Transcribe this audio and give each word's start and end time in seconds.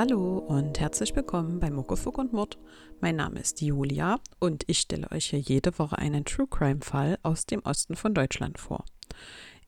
Hallo 0.00 0.38
und 0.38 0.78
herzlich 0.78 1.16
willkommen 1.16 1.58
bei 1.58 1.72
Muckefuck 1.72 2.18
und 2.18 2.32
Mord. 2.32 2.56
Mein 3.00 3.16
Name 3.16 3.40
ist 3.40 3.60
Julia 3.60 4.20
und 4.38 4.62
ich 4.68 4.78
stelle 4.78 5.10
euch 5.10 5.30
hier 5.30 5.40
jede 5.40 5.76
Woche 5.76 5.98
einen 5.98 6.24
True 6.24 6.46
Crime 6.48 6.82
Fall 6.82 7.18
aus 7.24 7.46
dem 7.46 7.62
Osten 7.62 7.96
von 7.96 8.14
Deutschland 8.14 8.60
vor. 8.60 8.84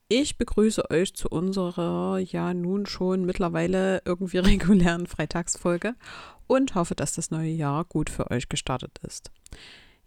Ich 0.06 0.38
begrüße 0.38 0.88
euch 0.88 1.14
zu 1.14 1.28
unserer 1.30 2.18
ja 2.20 2.54
nun 2.54 2.86
schon 2.86 3.24
mittlerweile 3.24 4.02
irgendwie 4.04 4.38
regulären 4.38 5.08
Freitagsfolge 5.08 5.96
und 6.46 6.76
hoffe, 6.76 6.94
dass 6.94 7.14
das 7.14 7.32
neue 7.32 7.50
Jahr 7.50 7.84
gut 7.84 8.08
für 8.08 8.30
euch 8.30 8.48
gestartet 8.48 9.00
ist. 9.04 9.32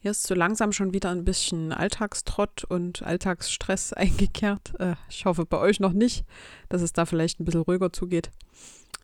Hier 0.03 0.11
ist 0.11 0.27
so 0.27 0.35
langsam 0.35 0.73
schon 0.73 0.93
wieder 0.93 1.11
ein 1.11 1.23
bisschen 1.23 1.71
Alltagstrott 1.71 2.65
und 2.65 3.03
Alltagsstress 3.03 3.93
eingekehrt. 3.93 4.73
Äh, 4.77 4.95
ich 5.09 5.23
hoffe 5.23 5.45
bei 5.45 5.57
euch 5.57 5.79
noch 5.79 5.93
nicht, 5.93 6.25
dass 6.67 6.81
es 6.81 6.91
da 6.91 7.05
vielleicht 7.05 7.39
ein 7.39 7.45
bisschen 7.45 7.61
ruhiger 7.61 7.93
zugeht. 7.93 8.29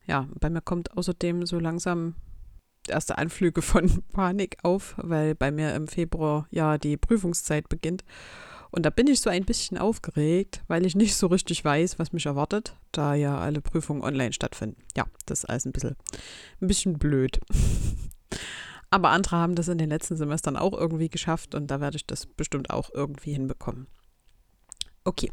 Ja, 0.07 0.27
bei 0.41 0.49
mir 0.49 0.59
kommt 0.59 0.97
außerdem 0.97 1.45
so 1.45 1.57
langsam 1.57 2.15
erste 2.85 3.17
Anflüge 3.17 3.61
von 3.61 4.03
Panik 4.11 4.57
auf, 4.63 4.95
weil 4.97 5.35
bei 5.35 5.51
mir 5.51 5.73
im 5.73 5.87
Februar 5.87 6.49
ja 6.51 6.77
die 6.77 6.97
Prüfungszeit 6.97 7.69
beginnt. 7.69 8.03
Und 8.69 8.85
da 8.85 8.89
bin 8.89 9.07
ich 9.07 9.21
so 9.21 9.29
ein 9.29 9.45
bisschen 9.45 9.77
aufgeregt, 9.77 10.63
weil 10.67 10.85
ich 10.85 10.97
nicht 10.97 11.15
so 11.15 11.27
richtig 11.27 11.63
weiß, 11.63 11.97
was 11.97 12.11
mich 12.11 12.25
erwartet, 12.25 12.75
da 12.91 13.15
ja 13.15 13.37
alle 13.37 13.61
Prüfungen 13.61 14.03
online 14.03 14.33
stattfinden. 14.33 14.75
Ja, 14.97 15.05
das 15.27 15.39
ist 15.39 15.45
alles 15.45 15.63
ein 15.63 15.71
bisschen, 15.71 15.95
ein 16.59 16.67
bisschen 16.67 16.99
blöd. 16.99 17.39
Aber 18.91 19.09
andere 19.09 19.37
haben 19.37 19.55
das 19.55 19.67
in 19.67 19.77
den 19.77 19.89
letzten 19.89 20.17
Semestern 20.17 20.55
auch 20.55 20.73
irgendwie 20.73 21.09
geschafft 21.09 21.53
und 21.53 21.67
da 21.67 21.79
werde 21.79 21.97
ich 21.97 22.05
das 22.05 22.25
bestimmt 22.25 22.69
auch 22.71 22.89
irgendwie 22.93 23.33
hinbekommen. 23.33 23.87
Okay, 25.03 25.31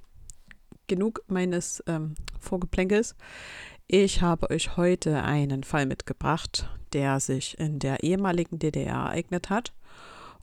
genug 0.87 1.23
meines 1.27 1.83
ähm, 1.87 2.15
Vorgeplänkels. 2.39 3.15
Ich 3.89 4.21
habe 4.21 4.51
euch 4.51 4.77
heute 4.77 5.23
einen 5.23 5.63
Fall 5.63 5.87
mitgebracht, 5.87 6.69
der 6.93 7.21
sich 7.21 7.59
in 7.59 7.79
der 7.79 8.03
ehemaligen 8.03 8.59
DDR 8.59 8.95
ereignet 8.95 9.51
hat. 9.51 9.73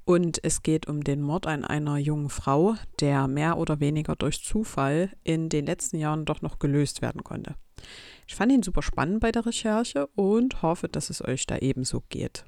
Und 0.06 0.44
es 0.44 0.64
geht 0.64 0.88
um 0.88 1.04
den 1.04 1.22
Mord 1.22 1.48
an 1.48 1.64
einer 1.64 1.98
jungen 1.98 2.30
Frau, 2.30 2.76
der 3.00 3.28
mehr 3.28 3.58
oder 3.58 3.80
weniger 3.80 4.16
durch 4.16 4.44
Zufall 4.44 5.12
in 5.24 5.48
den 5.48 5.66
letzten 5.66 5.98
Jahren 5.98 6.26
doch 6.26 6.42
noch 6.42 6.60
gelöst 6.60 7.02
werden 7.02 7.24
konnte. 7.24 7.56
Ich 8.28 8.36
fand 8.36 8.52
ihn 8.52 8.64
super 8.64 8.82
spannend 8.82 9.22
bei 9.22 9.32
der 9.32 9.46
Recherche 9.46 10.08
und 10.16 10.62
hoffe, 10.62 10.90
dass 10.90 11.10
es 11.10 11.24
euch 11.24 11.46
da 11.46 11.58
ebenso 11.58 12.04
geht. 12.10 12.46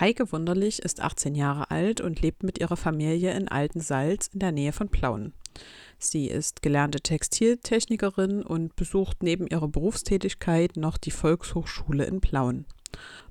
Heike 0.00 0.32
Wunderlich 0.32 0.80
ist 0.80 1.02
18 1.02 1.34
Jahre 1.34 1.70
alt 1.70 2.00
und 2.00 2.22
lebt 2.22 2.42
mit 2.42 2.58
ihrer 2.58 2.78
Familie 2.78 3.34
in 3.34 3.48
Altensalz 3.48 4.28
in 4.32 4.40
der 4.40 4.50
Nähe 4.50 4.72
von 4.72 4.88
Plauen. 4.88 5.34
Sie 5.98 6.28
ist 6.28 6.62
gelernte 6.62 7.02
Textiltechnikerin 7.02 8.42
und 8.42 8.74
besucht 8.76 9.22
neben 9.22 9.46
ihrer 9.46 9.68
Berufstätigkeit 9.68 10.78
noch 10.78 10.96
die 10.96 11.10
Volkshochschule 11.10 12.06
in 12.06 12.22
Plauen. 12.22 12.64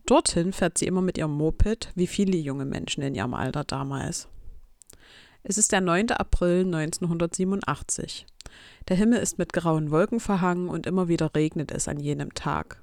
Dorthin 0.06 0.54
fährt 0.54 0.78
sie 0.78 0.86
immer 0.86 1.02
mit 1.02 1.18
ihrem 1.18 1.32
Moped, 1.32 1.92
wie 1.96 2.06
viele 2.06 2.38
junge 2.38 2.66
Menschen 2.66 3.02
in 3.02 3.16
ihrem 3.16 3.34
Alter 3.34 3.64
damals. 3.64 4.28
Es 5.42 5.58
ist 5.58 5.72
der 5.72 5.82
9. 5.82 6.12
April 6.12 6.66
1987. 6.66 8.28
Der 8.90 8.96
Himmel 8.96 9.22
ist 9.22 9.40
mit 9.40 9.54
grauen 9.54 9.90
Wolken 9.90 10.20
verhangen 10.20 10.70
und 10.70 10.86
immer 10.86 11.08
wieder 11.08 11.34
regnet 11.34 11.72
es 11.72 11.88
an 11.88 12.00
jenem 12.00 12.36
Tag. 12.36 12.80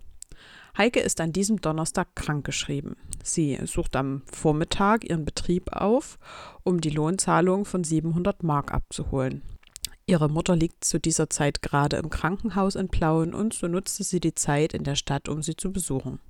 Heike 0.79 1.01
ist 1.01 1.23
an 1.23 1.33
diesem 1.33 1.61
Donnerstag 1.61 2.15
krankgeschrieben. 2.15 2.97
Sie 3.25 3.59
sucht 3.65 3.97
am 3.97 4.23
Vormittag 4.31 5.09
ihren 5.09 5.25
Betrieb 5.25 5.73
auf, 5.73 6.19
um 6.65 6.83
die 6.83 6.91
Lohnzahlung 6.91 7.65
von 7.65 7.83
700 7.83 8.43
Mark 8.43 8.75
abzuholen. 8.75 9.41
Ihre 10.05 10.29
Mutter 10.29 10.55
liegt 10.55 10.85
zu 10.85 11.01
dieser 11.01 11.31
Zeit 11.31 11.63
gerade 11.63 11.97
im 11.97 12.11
Krankenhaus 12.11 12.75
in 12.75 12.89
Plauen 12.89 13.33
und 13.33 13.55
so 13.55 13.67
nutzte 13.69 14.05
sie 14.05 14.21
die 14.21 14.35
Zeit 14.35 14.75
in 14.75 14.85
der 14.85 14.97
Stadt, 14.97 15.31
um 15.31 15.43
sie 15.43 15.57
zu 15.57 15.73
besuchen. 15.73 16.21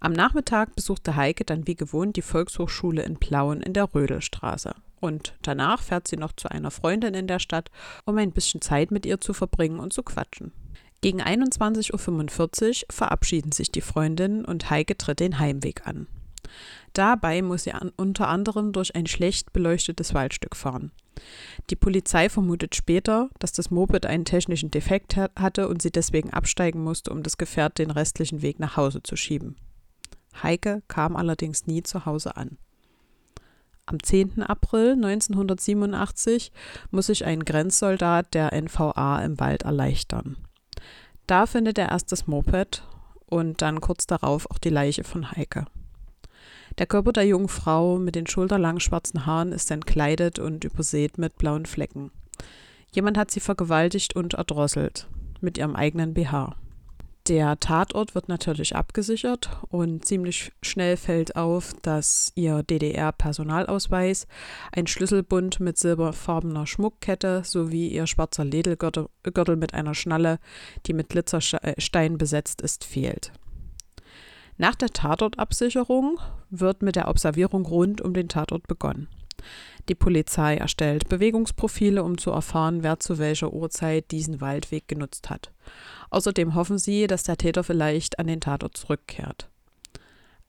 Am 0.00 0.12
Nachmittag 0.12 0.74
besuchte 0.74 1.14
Heike 1.14 1.44
dann 1.44 1.66
wie 1.66 1.76
gewohnt 1.76 2.16
die 2.16 2.22
Volkshochschule 2.22 3.02
in 3.02 3.18
Plauen 3.18 3.62
in 3.62 3.72
der 3.72 3.94
Rödelstraße. 3.94 4.74
Und 4.98 5.34
danach 5.42 5.82
fährt 5.82 6.08
sie 6.08 6.16
noch 6.16 6.32
zu 6.32 6.50
einer 6.50 6.70
Freundin 6.70 7.14
in 7.14 7.26
der 7.26 7.38
Stadt, 7.38 7.70
um 8.04 8.18
ein 8.18 8.32
bisschen 8.32 8.60
Zeit 8.60 8.90
mit 8.90 9.06
ihr 9.06 9.20
zu 9.20 9.32
verbringen 9.32 9.78
und 9.78 9.92
zu 9.92 10.02
quatschen. 10.02 10.52
Gegen 11.02 11.22
21.45 11.22 12.82
Uhr 12.82 12.86
verabschieden 12.90 13.52
sich 13.52 13.72
die 13.72 13.80
Freundinnen 13.80 14.44
und 14.44 14.68
Heike 14.68 14.98
tritt 14.98 15.20
den 15.20 15.38
Heimweg 15.38 15.86
an. 15.86 16.06
Dabei 16.92 17.42
muss 17.42 17.64
sie 17.64 17.72
an, 17.72 17.92
unter 17.96 18.28
anderem 18.28 18.72
durch 18.72 18.94
ein 18.94 19.06
schlecht 19.06 19.52
beleuchtetes 19.52 20.12
Waldstück 20.12 20.56
fahren. 20.56 20.92
Die 21.70 21.76
Polizei 21.76 22.28
vermutet 22.28 22.74
später, 22.74 23.30
dass 23.38 23.52
das 23.52 23.70
Moped 23.70 24.04
einen 24.04 24.24
technischen 24.24 24.70
Defekt 24.70 25.16
hatte 25.16 25.68
und 25.68 25.80
sie 25.80 25.90
deswegen 25.90 26.30
absteigen 26.30 26.82
musste, 26.82 27.12
um 27.12 27.22
das 27.22 27.38
Gefährt 27.38 27.78
den 27.78 27.90
restlichen 27.90 28.42
Weg 28.42 28.58
nach 28.58 28.76
Hause 28.76 29.02
zu 29.02 29.16
schieben. 29.16 29.56
Heike 30.42 30.82
kam 30.88 31.16
allerdings 31.16 31.66
nie 31.66 31.82
zu 31.82 32.04
Hause 32.06 32.36
an. 32.36 32.58
Am 33.86 34.02
10. 34.02 34.42
April 34.42 34.92
1987 34.92 36.52
muss 36.90 37.06
sich 37.06 37.24
ein 37.24 37.44
Grenzsoldat 37.44 38.34
der 38.34 38.52
NVA 38.52 39.20
im 39.24 39.40
Wald 39.40 39.62
erleichtern. 39.62 40.36
Da 41.30 41.46
findet 41.46 41.78
er 41.78 41.90
erst 41.90 42.10
das 42.10 42.26
Moped 42.26 42.82
und 43.26 43.62
dann 43.62 43.80
kurz 43.80 44.08
darauf 44.08 44.50
auch 44.50 44.58
die 44.58 44.68
Leiche 44.68 45.04
von 45.04 45.30
Heike. 45.30 45.66
Der 46.76 46.86
Körper 46.86 47.12
der 47.12 47.24
jungen 47.24 47.46
Frau 47.46 47.98
mit 47.98 48.16
den 48.16 48.26
schulterlangen 48.26 48.80
schwarzen 48.80 49.26
Haaren 49.26 49.52
ist 49.52 49.70
entkleidet 49.70 50.40
und 50.40 50.64
übersät 50.64 51.18
mit 51.18 51.38
blauen 51.38 51.66
Flecken. 51.66 52.10
Jemand 52.92 53.16
hat 53.16 53.30
sie 53.30 53.38
vergewaltigt 53.38 54.16
und 54.16 54.34
erdrosselt 54.34 55.06
mit 55.40 55.56
ihrem 55.56 55.76
eigenen 55.76 56.14
BH. 56.14 56.56
Der 57.30 57.60
Tatort 57.60 58.16
wird 58.16 58.28
natürlich 58.28 58.74
abgesichert 58.74 59.50
und 59.68 60.04
ziemlich 60.04 60.50
schnell 60.62 60.96
fällt 60.96 61.36
auf, 61.36 61.74
dass 61.80 62.32
ihr 62.34 62.64
DDR-Personalausweis, 62.64 64.26
ein 64.72 64.88
Schlüsselbund 64.88 65.60
mit 65.60 65.78
silberfarbener 65.78 66.66
Schmuckkette 66.66 67.42
sowie 67.44 67.86
ihr 67.86 68.08
schwarzer 68.08 68.44
Ledergürtel 68.44 69.56
mit 69.56 69.74
einer 69.74 69.94
Schnalle, 69.94 70.40
die 70.86 70.92
mit 70.92 71.08
Glitzerstein 71.08 72.18
besetzt 72.18 72.62
ist, 72.62 72.82
fehlt. 72.82 73.30
Nach 74.56 74.74
der 74.74 74.88
Tatortabsicherung 74.88 76.18
wird 76.50 76.82
mit 76.82 76.96
der 76.96 77.06
Observierung 77.06 77.64
rund 77.64 78.00
um 78.00 78.12
den 78.12 78.28
Tatort 78.28 78.66
begonnen. 78.66 79.06
Die 79.90 79.96
Polizei 79.96 80.54
erstellt 80.54 81.08
Bewegungsprofile, 81.08 82.04
um 82.04 82.16
zu 82.16 82.30
erfahren, 82.30 82.84
wer 82.84 83.00
zu 83.00 83.18
welcher 83.18 83.52
Uhrzeit 83.52 84.12
diesen 84.12 84.40
Waldweg 84.40 84.86
genutzt 84.86 85.30
hat. 85.30 85.50
Außerdem 86.10 86.54
hoffen 86.54 86.78
sie, 86.78 87.08
dass 87.08 87.24
der 87.24 87.36
Täter 87.36 87.64
vielleicht 87.64 88.20
an 88.20 88.28
den 88.28 88.40
Tatort 88.40 88.76
zurückkehrt. 88.76 89.50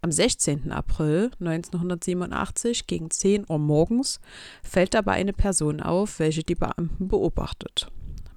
Am 0.04 0.12
16. 0.12 0.72
April 0.72 1.32
1987 1.40 2.86
gegen 2.86 3.10
10 3.10 3.48
Uhr 3.50 3.58
morgens 3.58 4.20
fällt 4.62 4.94
dabei 4.94 5.14
eine 5.14 5.34
Person 5.34 5.82
auf, 5.82 6.20
welche 6.20 6.44
die 6.44 6.54
Beamten 6.54 7.08
beobachtet. 7.08 7.88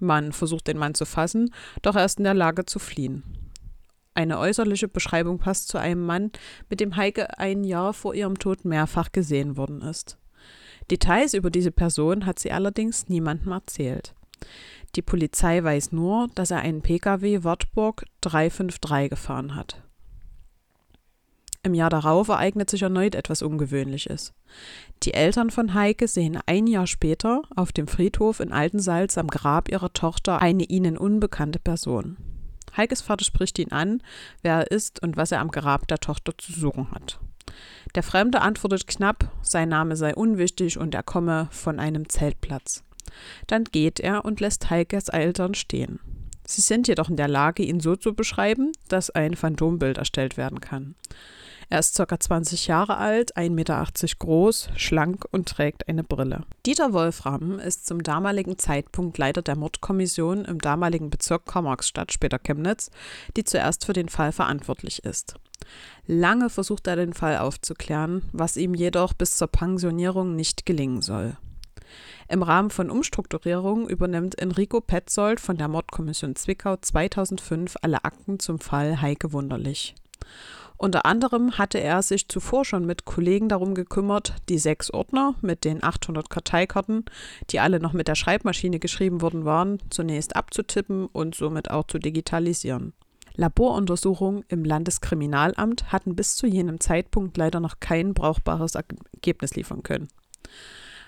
Man 0.00 0.32
versucht 0.32 0.69
den 0.69 0.78
Mann 0.78 0.94
zu 0.94 1.04
fassen, 1.04 1.53
doch 1.82 1.97
er 1.97 2.06
ist 2.06 2.16
in 2.16 2.25
der 2.25 2.32
Lage 2.32 2.65
zu 2.65 2.78
fliehen. 2.78 3.25
Eine 4.15 4.38
äußerliche 4.38 4.88
Beschreibung 4.88 5.36
passt 5.36 5.69
zu 5.69 5.76
einem 5.76 6.06
Mann, 6.06 6.31
mit 6.71 6.81
dem 6.81 6.97
Heike 6.97 7.38
ein 7.38 7.62
Jahr 7.62 7.92
vor 7.92 8.15
ihrem 8.15 8.38
Tod 8.38 8.65
mehrfach 8.65 9.12
gesehen 9.12 9.59
worden 9.59 9.82
ist. 9.82 10.16
Details 10.91 11.34
über 11.34 11.50
diese 11.50 11.71
Person 11.71 12.27
hat 12.27 12.39
sie 12.39 12.53
allerdings 12.53 13.09
niemandem 13.09 13.53
erzählt. 13.53 14.15
Die 14.97 15.03
Polizei 15.03 15.62
weiß 15.62 15.93
nur, 15.93 16.28
dass 16.34 16.50
er 16.50 16.61
einen 16.61 16.83
Pkw 16.83 17.42
Wartburg 17.42 18.04
353 18.21 19.10
gefahren 19.10 19.54
hat. 19.54 19.83
Im 21.65 21.72
Jahr 21.72 21.89
darauf 21.89 22.28
ereignet 22.28 22.69
sich 22.69 22.83
erneut 22.83 23.15
etwas 23.15 23.41
Ungewöhnliches. 23.41 24.34
Die 25.03 25.15
Eltern 25.15 25.51
von 25.51 25.72
Heike 25.72 26.07
sehen 26.09 26.39
ein 26.45 26.66
Jahr 26.66 26.86
später 26.86 27.41
auf 27.57 27.72
dem 27.72 27.89
Friedhof 27.89 28.41
in 28.41 28.53
Altensalz 28.53 29.16
am 29.16 29.28
Grab 29.28 29.71
ihrer 29.71 29.92
Tochter 29.95 30.42
eine 30.42 30.65
ihnen 30.65 30.98
unbekannte 30.98 31.59
Person. 31.59 32.19
Heikes 32.77 33.01
Vater 33.01 33.25
spricht 33.25 33.59
ihn 33.59 33.72
an, 33.72 34.03
wer 34.42 34.59
er 34.59 34.71
ist 34.71 35.03
und 35.03 35.16
was 35.16 35.33
er 35.33 35.41
am 35.41 35.51
Grab 35.51 35.89
der 35.89 35.98
Tochter 35.98 36.36
zu 36.36 36.53
suchen 36.53 36.91
hat. 36.91 37.19
Der 37.95 38.03
Fremde 38.03 38.41
antwortet 38.41 38.86
knapp, 38.86 39.30
sein 39.42 39.68
Name 39.68 39.97
sei 39.97 40.15
unwichtig 40.15 40.78
und 40.78 40.95
er 40.95 41.03
komme 41.03 41.48
von 41.51 41.78
einem 41.78 42.09
Zeltplatz. 42.09 42.83
Dann 43.47 43.65
geht 43.65 44.01
er 44.01 44.24
und 44.24 44.41
lässt 44.41 44.71
Heikes 44.71 45.09
Eltern 45.09 45.54
stehen. 45.54 46.01
Sie 46.47 46.60
sind 46.60 46.89
jedoch 46.89 47.09
in 47.09 47.16
der 47.16 47.28
Lage, 47.28 47.62
ihn 47.62 47.80
so 47.80 47.97
zu 47.97 48.15
beschreiben, 48.15 48.72
dass 48.89 49.10
ein 49.10 49.34
Phantombild 49.34 49.98
erstellt 49.98 50.36
werden 50.36 50.60
kann. 50.60 50.95
Er 51.74 51.80
ist 51.80 51.97
ca. 51.97 52.21
20 52.21 52.68
Jahre 52.68 52.98
alt, 52.98 53.36
1,80 53.36 53.50
Meter 53.50 53.84
groß, 54.21 54.68
schlank 54.76 55.24
und 55.32 55.48
trägt 55.48 55.88
eine 55.88 56.04
Brille. 56.04 56.44
Dieter 56.65 56.92
Wolfram 56.92 57.59
ist 57.59 57.84
zum 57.88 58.04
damaligen 58.04 58.60
Zeitpunkt 58.60 59.18
Leiter 59.18 59.42
der 59.42 59.56
Mordkommission 59.56 60.44
im 60.44 60.60
damaligen 60.60 61.10
Bezirk 61.10 61.47
Karl-Marx-Stadt, 61.47 62.12
später 62.12 62.38
Chemnitz, 62.38 62.92
die 63.36 63.42
zuerst 63.42 63.86
für 63.86 63.92
den 63.92 64.09
Fall 64.09 64.30
verantwortlich 64.30 65.04
ist. 65.04 65.34
Lange 66.06 66.48
versucht 66.48 66.86
er 66.86 66.94
den 66.94 67.12
Fall 67.12 67.38
aufzuklären, 67.38 68.22
was 68.30 68.56
ihm 68.56 68.74
jedoch 68.74 69.12
bis 69.12 69.36
zur 69.36 69.48
Pensionierung 69.48 70.36
nicht 70.36 70.66
gelingen 70.66 71.03
soll. 71.03 71.36
Im 72.28 72.44
Rahmen 72.44 72.71
von 72.71 72.88
Umstrukturierung 72.88 73.88
übernimmt 73.88 74.38
Enrico 74.38 74.80
Petzold 74.80 75.41
von 75.41 75.56
der 75.56 75.66
Mordkommission 75.66 76.36
Zwickau 76.36 76.76
2005 76.76 77.74
alle 77.82 78.04
Akten 78.04 78.38
zum 78.38 78.60
Fall 78.60 79.03
Heike 79.03 79.32
Wunderlich. 79.32 79.97
Unter 80.76 81.06
anderem 81.06 81.56
hatte 81.56 81.78
er 81.78 82.03
sich 82.03 82.28
zuvor 82.28 82.65
schon 82.65 82.84
mit 82.84 83.04
Kollegen 83.04 83.48
darum 83.48 83.74
gekümmert, 83.74 84.34
die 84.48 84.59
sechs 84.59 84.91
Ordner 84.91 85.34
mit 85.41 85.65
den 85.65 85.82
800 85.82 86.28
Karteikarten, 86.28 87.04
die 87.50 87.60
alle 87.60 87.78
noch 87.78 87.92
mit 87.92 88.09
der 88.09 88.16
Schreibmaschine 88.16 88.80
geschrieben 88.80 89.22
worden 89.22 89.44
waren, 89.44 89.78
zunächst 89.91 90.34
abzutippen 90.34 91.06
und 91.06 91.36
somit 91.36 91.71
auch 91.71 91.86
zu 91.86 91.98
digitalisieren. 91.98 92.92
Laboruntersuchungen 93.36 94.44
im 94.48 94.65
Landeskriminalamt 94.65 95.92
hatten 95.92 96.15
bis 96.15 96.36
zu 96.36 96.47
jenem 96.47 96.80
Zeitpunkt 96.80 97.36
leider 97.36 97.60
noch 97.60 97.80
kein 97.80 98.15
brauchbares 98.15 98.74
Ergebnis 98.74 99.54
liefern 99.54 99.82
können. 99.82 100.09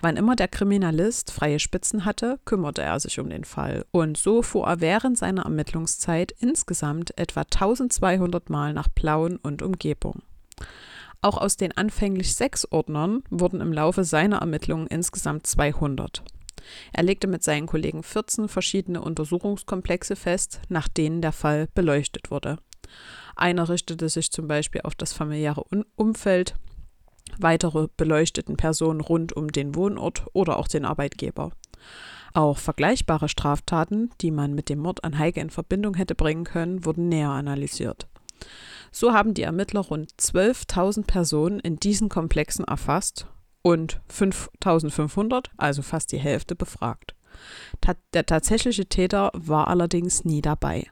Wann 0.01 0.17
immer 0.17 0.35
der 0.35 0.47
Kriminalist 0.47 1.31
freie 1.31 1.59
Spitzen 1.59 2.05
hatte, 2.05 2.39
kümmerte 2.45 2.83
er 2.83 2.99
sich 2.99 3.19
um 3.19 3.29
den 3.29 3.43
Fall. 3.43 3.85
Und 3.91 4.17
so 4.17 4.43
fuhr 4.43 4.67
er 4.67 4.81
während 4.81 5.17
seiner 5.17 5.43
Ermittlungszeit 5.43 6.33
insgesamt 6.39 7.17
etwa 7.17 7.41
1200 7.41 8.49
Mal 8.49 8.73
nach 8.73 8.89
Plauen 8.93 9.37
und 9.37 9.61
Umgebung. 9.61 10.21
Auch 11.21 11.37
aus 11.37 11.57
den 11.57 11.75
anfänglich 11.75 12.35
sechs 12.35 12.71
Ordnern 12.71 13.23
wurden 13.29 13.59
im 13.59 13.73
Laufe 13.73 14.03
seiner 14.03 14.37
Ermittlungen 14.37 14.87
insgesamt 14.87 15.47
200. 15.47 16.23
Er 16.93 17.03
legte 17.03 17.27
mit 17.27 17.43
seinen 17.43 17.65
Kollegen 17.65 18.03
14 18.03 18.47
verschiedene 18.49 19.01
Untersuchungskomplexe 19.01 20.15
fest, 20.15 20.61
nach 20.69 20.87
denen 20.87 21.21
der 21.21 21.31
Fall 21.31 21.67
beleuchtet 21.73 22.29
wurde. 22.29 22.57
Einer 23.35 23.69
richtete 23.69 24.09
sich 24.09 24.31
zum 24.31 24.47
Beispiel 24.47 24.81
auf 24.83 24.95
das 24.95 25.13
familiäre 25.13 25.63
Umfeld, 25.95 26.55
weitere 27.39 27.87
beleuchteten 27.97 28.57
Personen 28.57 29.01
rund 29.01 29.33
um 29.33 29.51
den 29.51 29.75
Wohnort 29.75 30.25
oder 30.33 30.57
auch 30.57 30.67
den 30.67 30.85
Arbeitgeber. 30.85 31.51
Auch 32.33 32.57
vergleichbare 32.57 33.29
Straftaten, 33.29 34.11
die 34.21 34.31
man 34.31 34.53
mit 34.53 34.69
dem 34.69 34.79
Mord 34.79 35.03
an 35.03 35.17
Heike 35.17 35.39
in 35.39 35.49
Verbindung 35.49 35.95
hätte 35.95 36.15
bringen 36.15 36.43
können, 36.43 36.85
wurden 36.85 37.09
näher 37.09 37.29
analysiert. 37.29 38.07
So 38.91 39.13
haben 39.13 39.33
die 39.33 39.43
Ermittler 39.43 39.81
rund 39.81 40.11
12.000 40.13 41.05
Personen 41.05 41.59
in 41.59 41.77
diesen 41.77 42.09
Komplexen 42.09 42.65
erfasst 42.65 43.27
und 43.61 44.01
5.500, 44.11 45.47
also 45.57 45.81
fast 45.81 46.11
die 46.11 46.19
Hälfte, 46.19 46.55
befragt. 46.55 47.15
Der 48.13 48.25
tatsächliche 48.25 48.87
Täter 48.87 49.31
war 49.33 49.67
allerdings 49.67 50.25
nie 50.25 50.41
dabei. 50.41 50.87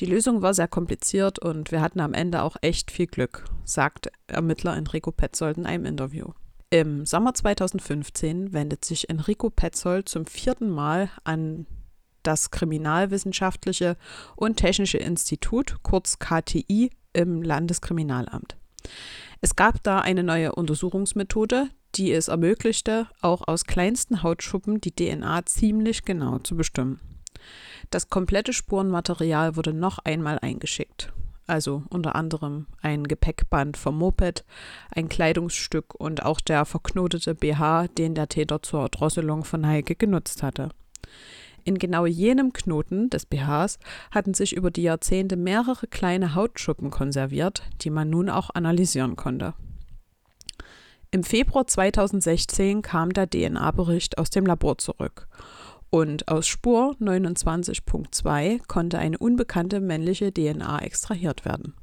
Die 0.00 0.06
Lösung 0.06 0.40
war 0.40 0.54
sehr 0.54 0.66
kompliziert 0.66 1.38
und 1.38 1.70
wir 1.72 1.82
hatten 1.82 2.00
am 2.00 2.14
Ende 2.14 2.42
auch 2.42 2.56
echt 2.62 2.90
viel 2.90 3.06
Glück, 3.06 3.44
sagt 3.64 4.10
Ermittler 4.28 4.74
Enrico 4.74 5.12
Petzold 5.12 5.58
in 5.58 5.66
einem 5.66 5.84
Interview. 5.84 6.28
Im 6.70 7.04
Sommer 7.04 7.34
2015 7.34 8.54
wendet 8.54 8.82
sich 8.82 9.10
Enrico 9.10 9.50
Petzold 9.50 10.08
zum 10.08 10.24
vierten 10.24 10.70
Mal 10.70 11.10
an 11.24 11.66
das 12.22 12.50
Kriminalwissenschaftliche 12.50 13.98
und 14.36 14.56
Technische 14.56 14.96
Institut, 14.96 15.76
kurz 15.82 16.18
KTI, 16.18 16.90
im 17.12 17.42
Landeskriminalamt. 17.42 18.56
Es 19.42 19.54
gab 19.54 19.82
da 19.82 19.98
eine 19.98 20.22
neue 20.22 20.54
Untersuchungsmethode, 20.54 21.68
die 21.94 22.12
es 22.12 22.28
ermöglichte, 22.28 23.06
auch 23.20 23.46
aus 23.46 23.64
kleinsten 23.64 24.22
Hautschuppen 24.22 24.80
die 24.80 24.94
DNA 24.94 25.44
ziemlich 25.44 26.04
genau 26.06 26.38
zu 26.38 26.56
bestimmen. 26.56 27.00
Das 27.90 28.08
komplette 28.08 28.52
Spurenmaterial 28.52 29.56
wurde 29.56 29.72
noch 29.74 29.98
einmal 29.98 30.38
eingeschickt. 30.38 31.12
Also 31.48 31.82
unter 31.90 32.14
anderem 32.14 32.66
ein 32.80 33.02
Gepäckband 33.02 33.76
vom 33.76 33.98
Moped, 33.98 34.44
ein 34.94 35.08
Kleidungsstück 35.08 35.96
und 35.96 36.24
auch 36.24 36.40
der 36.40 36.64
verknotete 36.64 37.34
BH, 37.34 37.88
den 37.88 38.14
der 38.14 38.28
Täter 38.28 38.62
zur 38.62 38.88
Drosselung 38.88 39.42
von 39.42 39.66
Heike 39.66 39.96
genutzt 39.96 40.44
hatte. 40.44 40.68
In 41.64 41.78
genau 41.78 42.06
jenem 42.06 42.52
Knoten 42.52 43.10
des 43.10 43.26
BHs 43.26 43.80
hatten 44.12 44.34
sich 44.34 44.54
über 44.54 44.70
die 44.70 44.84
Jahrzehnte 44.84 45.36
mehrere 45.36 45.88
kleine 45.88 46.36
Hautschuppen 46.36 46.90
konserviert, 46.90 47.64
die 47.80 47.90
man 47.90 48.08
nun 48.08 48.30
auch 48.30 48.50
analysieren 48.54 49.16
konnte. 49.16 49.54
Im 51.10 51.24
Februar 51.24 51.66
2016 51.66 52.82
kam 52.82 53.12
der 53.12 53.28
DNA-Bericht 53.28 54.16
aus 54.18 54.30
dem 54.30 54.46
Labor 54.46 54.78
zurück 54.78 55.26
und 55.90 56.28
aus 56.28 56.46
Spur 56.46 56.96
29.2 57.00 58.66
konnte 58.66 58.98
eine 58.98 59.18
unbekannte 59.18 59.80
männliche 59.80 60.32
DNA 60.32 60.80
extrahiert 60.80 61.44
werden. 61.44 61.74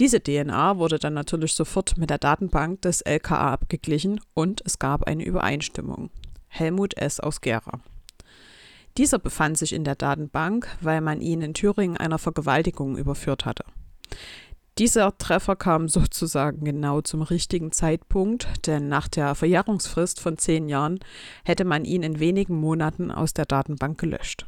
Diese 0.00 0.22
DNA 0.22 0.78
wurde 0.78 0.98
dann 0.98 1.14
natürlich 1.14 1.54
sofort 1.54 1.98
mit 1.98 2.10
der 2.10 2.18
Datenbank 2.18 2.82
des 2.82 3.00
LKA 3.02 3.52
abgeglichen 3.52 4.20
und 4.32 4.62
es 4.64 4.78
gab 4.78 5.04
eine 5.04 5.24
Übereinstimmung. 5.24 6.10
Helmut 6.46 6.96
S. 6.96 7.20
aus 7.20 7.40
Gera. 7.40 7.80
Dieser 8.96 9.18
befand 9.18 9.58
sich 9.58 9.72
in 9.72 9.84
der 9.84 9.94
Datenbank, 9.94 10.68
weil 10.80 11.00
man 11.00 11.20
ihn 11.20 11.42
in 11.42 11.54
Thüringen 11.54 11.96
einer 11.96 12.18
Vergewaltigung 12.18 12.96
überführt 12.96 13.44
hatte. 13.44 13.64
Dieser 14.78 15.18
Treffer 15.18 15.56
kam 15.56 15.88
sozusagen 15.88 16.64
genau 16.64 17.00
zum 17.00 17.22
richtigen 17.22 17.72
Zeitpunkt, 17.72 18.46
denn 18.68 18.88
nach 18.88 19.08
der 19.08 19.34
Verjährungsfrist 19.34 20.20
von 20.20 20.38
zehn 20.38 20.68
Jahren 20.68 21.00
hätte 21.44 21.64
man 21.64 21.84
ihn 21.84 22.04
in 22.04 22.20
wenigen 22.20 22.60
Monaten 22.60 23.10
aus 23.10 23.34
der 23.34 23.44
Datenbank 23.44 23.98
gelöscht. 23.98 24.46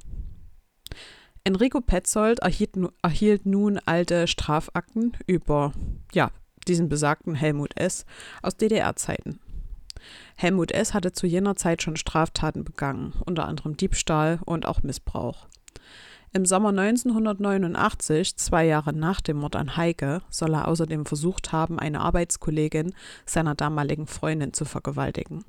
Enrico 1.42 1.80
Petzold 1.80 2.38
erhielt, 2.40 2.76
erhielt 3.02 3.44
nun 3.44 3.80
alte 3.86 4.28
Strafakten 4.28 5.16
über 5.26 5.72
ja, 6.12 6.30
diesen 6.68 6.88
besagten 6.88 7.34
Helmut 7.34 7.76
S. 7.76 8.04
aus 8.40 8.56
DDR-Zeiten. 8.56 9.40
Helmut 10.36 10.70
S. 10.70 10.94
hatte 10.94 11.10
zu 11.10 11.26
jener 11.26 11.56
Zeit 11.56 11.82
schon 11.82 11.96
Straftaten 11.96 12.62
begangen, 12.62 13.14
unter 13.26 13.46
anderem 13.46 13.76
Diebstahl 13.76 14.38
und 14.44 14.64
auch 14.64 14.84
Missbrauch. 14.84 15.48
Im 16.32 16.46
Sommer 16.46 16.68
1989, 16.68 18.36
zwei 18.36 18.64
Jahre 18.64 18.92
nach 18.92 19.20
dem 19.20 19.38
Mord 19.38 19.56
an 19.56 19.76
Heike, 19.76 20.22
soll 20.30 20.54
er 20.54 20.68
außerdem 20.68 21.04
versucht 21.04 21.50
haben, 21.50 21.80
eine 21.80 22.00
Arbeitskollegin 22.00 22.94
seiner 23.26 23.56
damaligen 23.56 24.06
Freundin 24.06 24.52
zu 24.52 24.64
vergewaltigen. 24.64 25.44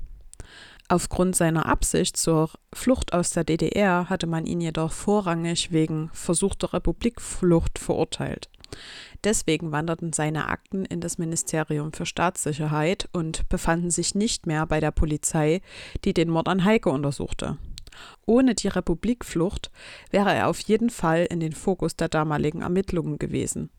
Aufgrund 0.88 1.36
seiner 1.36 1.66
Absicht 1.66 2.16
zur 2.16 2.50
Flucht 2.74 3.12
aus 3.12 3.30
der 3.30 3.44
DDR 3.44 4.10
hatte 4.10 4.26
man 4.26 4.44
ihn 4.44 4.60
jedoch 4.60 4.90
vorrangig 4.90 5.70
wegen 5.70 6.10
versuchter 6.12 6.72
Republikflucht 6.72 7.78
verurteilt. 7.78 8.50
Deswegen 9.22 9.70
wanderten 9.70 10.12
seine 10.12 10.48
Akten 10.48 10.84
in 10.84 11.00
das 11.00 11.16
Ministerium 11.16 11.92
für 11.92 12.06
Staatssicherheit 12.06 13.08
und 13.12 13.48
befanden 13.48 13.92
sich 13.92 14.16
nicht 14.16 14.48
mehr 14.48 14.66
bei 14.66 14.80
der 14.80 14.90
Polizei, 14.90 15.60
die 16.04 16.12
den 16.12 16.28
Mord 16.28 16.48
an 16.48 16.64
Heike 16.64 16.90
untersuchte. 16.90 17.56
Ohne 18.26 18.54
die 18.54 18.68
Republikflucht 18.68 19.70
wäre 20.10 20.32
er 20.32 20.48
auf 20.48 20.60
jeden 20.60 20.90
Fall 20.90 21.26
in 21.28 21.40
den 21.40 21.52
Fokus 21.52 21.96
der 21.96 22.08
damaligen 22.08 22.62
Ermittlungen 22.62 23.18
gewesen. 23.18 23.70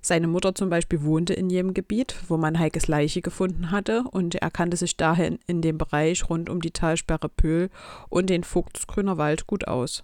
Seine 0.00 0.26
Mutter 0.26 0.54
zum 0.54 0.68
Beispiel 0.68 1.02
wohnte 1.02 1.32
in 1.32 1.48
jenem 1.48 1.74
Gebiet, 1.74 2.16
wo 2.28 2.36
man 2.36 2.58
Heikes 2.58 2.88
Leiche 2.88 3.22
gefunden 3.22 3.70
hatte, 3.70 4.04
und 4.10 4.34
er 4.34 4.50
kannte 4.50 4.76
sich 4.76 4.96
daher 4.96 5.38
in 5.46 5.62
dem 5.62 5.78
Bereich 5.78 6.28
rund 6.28 6.50
um 6.50 6.60
die 6.60 6.72
Talsperre 6.72 7.28
Pöhl 7.28 7.70
und 8.08 8.30
den 8.30 8.44
Vogtsgrüner 8.44 9.16
Wald 9.16 9.46
gut 9.46 9.68
aus. 9.68 10.02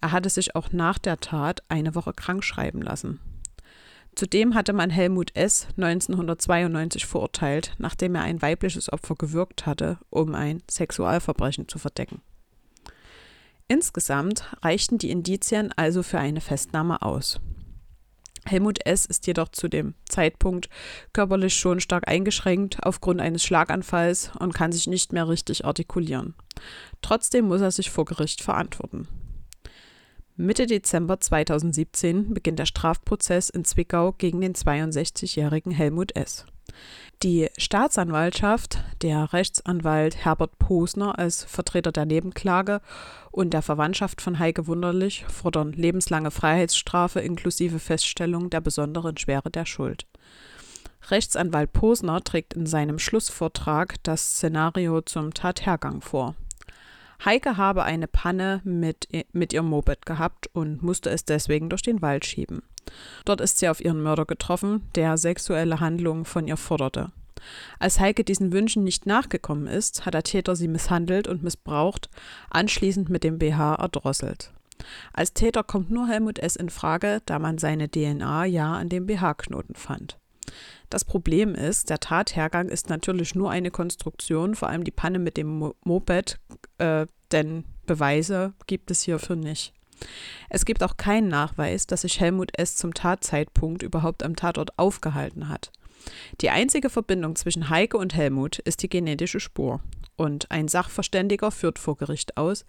Er 0.00 0.12
hatte 0.12 0.28
sich 0.28 0.56
auch 0.56 0.72
nach 0.72 0.98
der 0.98 1.20
Tat 1.20 1.62
eine 1.68 1.94
Woche 1.94 2.12
krank 2.12 2.44
schreiben 2.44 2.82
lassen. 2.82 3.20
Zudem 4.14 4.54
hatte 4.54 4.72
man 4.72 4.90
Helmut 4.90 5.34
S. 5.34 5.66
1992 5.76 7.04
verurteilt, 7.04 7.74
nachdem 7.78 8.14
er 8.14 8.22
ein 8.22 8.42
weibliches 8.42 8.92
Opfer 8.92 9.16
gewürgt 9.16 9.66
hatte, 9.66 9.98
um 10.10 10.34
ein 10.34 10.62
Sexualverbrechen 10.70 11.66
zu 11.68 11.78
verdecken. 11.78 12.20
Insgesamt 13.66 14.44
reichten 14.62 14.98
die 14.98 15.10
Indizien 15.10 15.72
also 15.76 16.02
für 16.02 16.18
eine 16.18 16.42
Festnahme 16.42 17.00
aus. 17.00 17.40
Helmut 18.46 18.84
S. 18.84 19.06
ist 19.06 19.26
jedoch 19.26 19.48
zu 19.48 19.68
dem 19.68 19.94
Zeitpunkt 20.06 20.68
körperlich 21.14 21.54
schon 21.54 21.80
stark 21.80 22.06
eingeschränkt 22.06 22.78
aufgrund 22.82 23.22
eines 23.22 23.42
Schlaganfalls 23.42 24.32
und 24.38 24.52
kann 24.52 24.70
sich 24.70 24.86
nicht 24.86 25.14
mehr 25.14 25.28
richtig 25.28 25.64
artikulieren. 25.64 26.34
Trotzdem 27.00 27.46
muss 27.46 27.62
er 27.62 27.70
sich 27.70 27.90
vor 27.90 28.04
Gericht 28.04 28.42
verantworten. 28.42 29.08
Mitte 30.36 30.66
Dezember 30.66 31.20
2017 31.20 32.34
beginnt 32.34 32.58
der 32.58 32.66
Strafprozess 32.66 33.48
in 33.48 33.64
Zwickau 33.64 34.12
gegen 34.12 34.42
den 34.42 34.54
62-jährigen 34.54 35.72
Helmut 35.72 36.14
S. 36.16 36.44
Die 37.22 37.48
Staatsanwaltschaft, 37.56 38.78
der 39.02 39.32
Rechtsanwalt 39.32 40.24
Herbert 40.24 40.58
Posner 40.58 41.18
als 41.18 41.44
Vertreter 41.44 41.92
der 41.92 42.04
Nebenklage 42.04 42.80
und 43.30 43.54
der 43.54 43.62
Verwandtschaft 43.62 44.20
von 44.20 44.38
Heike 44.38 44.66
Wunderlich 44.66 45.24
fordern 45.26 45.72
lebenslange 45.72 46.30
Freiheitsstrafe 46.30 47.20
inklusive 47.20 47.78
Feststellung 47.78 48.50
der 48.50 48.60
besonderen 48.60 49.16
Schwere 49.16 49.50
der 49.50 49.64
Schuld. 49.64 50.06
Rechtsanwalt 51.10 51.72
Posner 51.72 52.22
trägt 52.22 52.54
in 52.54 52.66
seinem 52.66 52.98
Schlussvortrag 52.98 54.02
das 54.02 54.34
Szenario 54.34 55.00
zum 55.02 55.34
Tathergang 55.34 56.00
vor. 56.00 56.34
Heike 57.24 57.56
habe 57.56 57.84
eine 57.84 58.08
Panne 58.08 58.60
mit, 58.64 59.08
mit 59.32 59.52
ihrem 59.52 59.68
Moped 59.68 60.04
gehabt 60.04 60.48
und 60.52 60.82
musste 60.82 61.10
es 61.10 61.24
deswegen 61.24 61.68
durch 61.68 61.82
den 61.82 62.02
Wald 62.02 62.24
schieben. 62.24 62.62
Dort 63.24 63.40
ist 63.40 63.58
sie 63.58 63.68
auf 63.68 63.84
ihren 63.84 64.02
Mörder 64.02 64.24
getroffen, 64.24 64.88
der 64.94 65.16
sexuelle 65.16 65.80
Handlungen 65.80 66.24
von 66.24 66.46
ihr 66.46 66.56
forderte. 66.56 67.12
Als 67.78 68.00
Heike 68.00 68.24
diesen 68.24 68.52
Wünschen 68.52 68.84
nicht 68.84 69.06
nachgekommen 69.06 69.66
ist, 69.66 70.06
hat 70.06 70.14
der 70.14 70.22
Täter 70.22 70.56
sie 70.56 70.68
misshandelt 70.68 71.28
und 71.28 71.42
missbraucht, 71.42 72.08
anschließend 72.50 73.08
mit 73.10 73.24
dem 73.24 73.38
BH 73.38 73.74
erdrosselt. 73.76 74.52
Als 75.12 75.32
Täter 75.32 75.62
kommt 75.62 75.90
nur 75.90 76.08
Helmut 76.08 76.38
S. 76.38 76.56
in 76.56 76.70
Frage, 76.70 77.22
da 77.26 77.38
man 77.38 77.58
seine 77.58 77.90
DNA 77.90 78.44
ja 78.46 78.74
an 78.74 78.88
dem 78.88 79.06
BH-Knoten 79.06 79.74
fand. 79.74 80.18
Das 80.90 81.04
Problem 81.04 81.54
ist, 81.54 81.90
der 81.90 82.00
Tathergang 82.00 82.68
ist 82.68 82.88
natürlich 82.88 83.34
nur 83.34 83.50
eine 83.50 83.70
Konstruktion, 83.70 84.54
vor 84.54 84.68
allem 84.68 84.84
die 84.84 84.90
Panne 84.90 85.18
mit 85.18 85.36
dem 85.36 85.72
Moped, 85.84 86.38
äh, 86.78 87.06
denn 87.32 87.64
Beweise 87.86 88.52
gibt 88.66 88.90
es 88.90 89.02
hierfür 89.02 89.36
nicht. 89.36 89.72
Es 90.48 90.64
gibt 90.64 90.82
auch 90.82 90.96
keinen 90.96 91.28
Nachweis, 91.28 91.86
dass 91.86 92.02
sich 92.02 92.20
Helmut 92.20 92.58
S. 92.58 92.76
zum 92.76 92.94
Tatzeitpunkt 92.94 93.82
überhaupt 93.82 94.22
am 94.22 94.36
Tatort 94.36 94.78
aufgehalten 94.78 95.48
hat. 95.48 95.70
Die 96.40 96.50
einzige 96.50 96.90
Verbindung 96.90 97.36
zwischen 97.36 97.70
Heike 97.70 97.96
und 97.96 98.14
Helmut 98.14 98.58
ist 98.58 98.82
die 98.82 98.88
genetische 98.88 99.40
Spur. 99.40 99.80
Und 100.16 100.50
ein 100.50 100.68
Sachverständiger 100.68 101.50
führt 101.50 101.78
vor 101.78 101.96
Gericht 101.96 102.36
aus, 102.36 102.64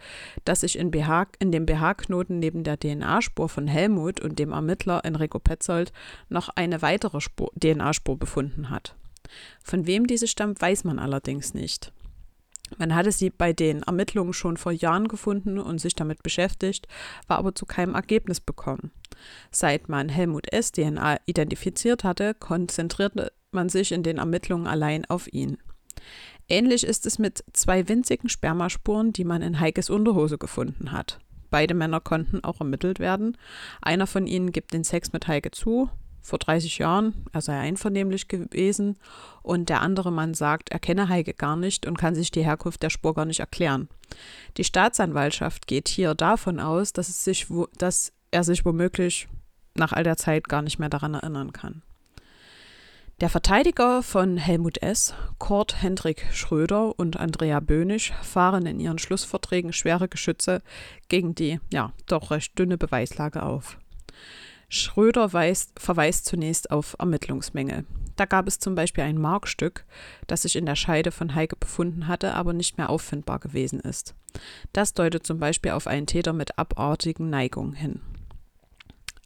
dass 0.45 0.61
sich 0.61 0.79
in, 0.79 0.89
BH, 0.89 1.27
in 1.37 1.51
dem 1.51 1.65
BH-Knoten 1.65 2.39
neben 2.39 2.63
der 2.63 2.79
DNA-Spur 2.79 3.49
von 3.49 3.67
Helmut 3.67 4.19
und 4.19 4.39
dem 4.39 4.51
Ermittler 4.51 5.05
Enrico 5.05 5.37
Petzold 5.37 5.91
noch 6.29 6.49
eine 6.49 6.81
weitere 6.81 7.19
DNA-Spur 7.59 8.17
befunden 8.17 8.69
hat. 8.71 8.95
Von 9.63 9.85
wem 9.85 10.07
diese 10.07 10.27
stammt, 10.27 10.59
weiß 10.59 10.85
man 10.85 10.97
allerdings 10.97 11.53
nicht. 11.53 11.91
Man 12.77 12.95
hatte 12.95 13.11
sie 13.11 13.29
bei 13.29 13.53
den 13.53 13.83
Ermittlungen 13.83 14.33
schon 14.33 14.57
vor 14.57 14.71
Jahren 14.71 15.07
gefunden 15.07 15.59
und 15.59 15.79
sich 15.79 15.95
damit 15.95 16.23
beschäftigt, 16.23 16.87
war 17.27 17.37
aber 17.37 17.55
zu 17.55 17.65
keinem 17.65 17.95
Ergebnis 17.95 18.39
bekommen. 18.39 18.91
Seit 19.51 19.87
man 19.87 20.09
Helmut 20.09 20.51
S. 20.51 20.71
DNA 20.71 21.17
identifiziert 21.25 22.03
hatte, 22.03 22.33
konzentrierte 22.33 23.31
man 23.51 23.69
sich 23.69 23.91
in 23.91 24.03
den 24.03 24.17
Ermittlungen 24.17 24.67
allein 24.67 25.05
auf 25.05 25.31
ihn. 25.31 25.57
Ähnlich 26.47 26.83
ist 26.83 27.05
es 27.05 27.17
mit 27.17 27.43
zwei 27.53 27.87
winzigen 27.87 28.29
Spermaspuren, 28.29 29.13
die 29.13 29.23
man 29.23 29.41
in 29.41 29.59
Heikes 29.59 29.89
Unterhose 29.89 30.37
gefunden 30.37 30.91
hat. 30.91 31.19
Beide 31.49 31.73
Männer 31.73 32.01
konnten 32.01 32.43
auch 32.43 32.59
ermittelt 32.59 32.99
werden. 32.99 33.37
Einer 33.81 34.07
von 34.07 34.27
ihnen 34.27 34.51
gibt 34.51 34.73
den 34.73 34.83
Sex 34.83 35.13
mit 35.13 35.27
Heike 35.27 35.51
zu, 35.51 35.89
vor 36.25 36.39
30 36.39 36.79
Jahren, 36.79 37.13
er 37.31 37.41
sei 37.41 37.59
einvernehmlich 37.59 38.27
gewesen, 38.27 38.97
und 39.43 39.69
der 39.69 39.81
andere 39.81 40.11
Mann 40.11 40.33
sagt, 40.33 40.71
er 40.71 40.79
kenne 40.79 41.07
Heike 41.07 41.33
gar 41.35 41.55
nicht 41.55 41.85
und 41.85 41.97
kann 41.97 42.15
sich 42.15 42.31
die 42.31 42.43
Herkunft 42.43 42.81
der 42.81 42.89
Spur 42.89 43.13
gar 43.13 43.25
nicht 43.25 43.41
erklären. 43.41 43.89
Die 44.57 44.63
Staatsanwaltschaft 44.63 45.67
geht 45.67 45.87
hier 45.87 46.15
davon 46.15 46.59
aus, 46.59 46.93
dass, 46.93 47.09
es 47.09 47.23
sich, 47.23 47.47
dass 47.77 48.11
er 48.31 48.43
sich 48.43 48.65
womöglich 48.65 49.27
nach 49.75 49.93
all 49.93 50.03
der 50.03 50.17
Zeit 50.17 50.47
gar 50.47 50.63
nicht 50.63 50.79
mehr 50.79 50.89
daran 50.89 51.13
erinnern 51.13 51.53
kann. 51.53 51.83
Der 53.21 53.29
Verteidiger 53.29 54.03
von 54.03 54.35
Helmut 54.35 54.81
S., 54.81 55.13
Kurt 55.37 55.81
Hendrik 55.81 56.25
Schröder 56.33 56.99
und 56.99 57.17
Andrea 57.17 57.61
Böhnisch 57.61 58.11
fahren 58.23 58.65
in 58.65 58.79
ihren 58.79 58.97
Schlussverträgen 58.97 59.71
schwere 59.71 60.09
Geschütze 60.09 60.61
gegen 61.07 61.33
die, 61.33 61.61
ja, 61.71 61.93
doch 62.07 62.31
recht 62.31 62.59
dünne 62.59 62.77
Beweislage 62.77 63.43
auf. 63.43 63.77
Schröder 64.69 65.33
weist, 65.33 65.79
verweist 65.79 66.25
zunächst 66.25 66.71
auf 66.71 66.95
Ermittlungsmängel. 66.99 67.85
Da 68.15 68.25
gab 68.25 68.47
es 68.47 68.59
zum 68.59 68.75
Beispiel 68.75 69.03
ein 69.03 69.17
Markstück, 69.17 69.85
das 70.27 70.43
sich 70.43 70.55
in 70.55 70.65
der 70.65 70.75
Scheide 70.75 71.11
von 71.11 71.35
Heike 71.35 71.57
befunden 71.57 72.07
hatte, 72.07 72.33
aber 72.33 72.53
nicht 72.53 72.77
mehr 72.77 72.89
auffindbar 72.89 73.39
gewesen 73.39 73.79
ist. 73.79 74.15
Das 74.73 74.93
deutet 74.93 75.25
zum 75.25 75.39
Beispiel 75.39 75.71
auf 75.71 75.87
einen 75.87 76.07
Täter 76.07 76.33
mit 76.33 76.57
abartigen 76.57 77.29
Neigungen 77.29 77.73
hin. 77.73 78.01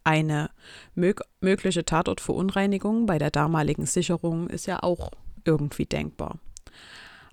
Eine 0.02 0.50
mög 0.94 1.22
mögliche 1.40 1.84
Tatortverunreinigung 1.84 3.06
bei 3.06 3.18
der 3.18 3.30
damaligen 3.30 3.86
Sicherung 3.86 4.48
ist 4.48 4.66
ja 4.66 4.82
auch 4.82 5.10
irgendwie 5.44 5.86
denkbar. 5.86 6.38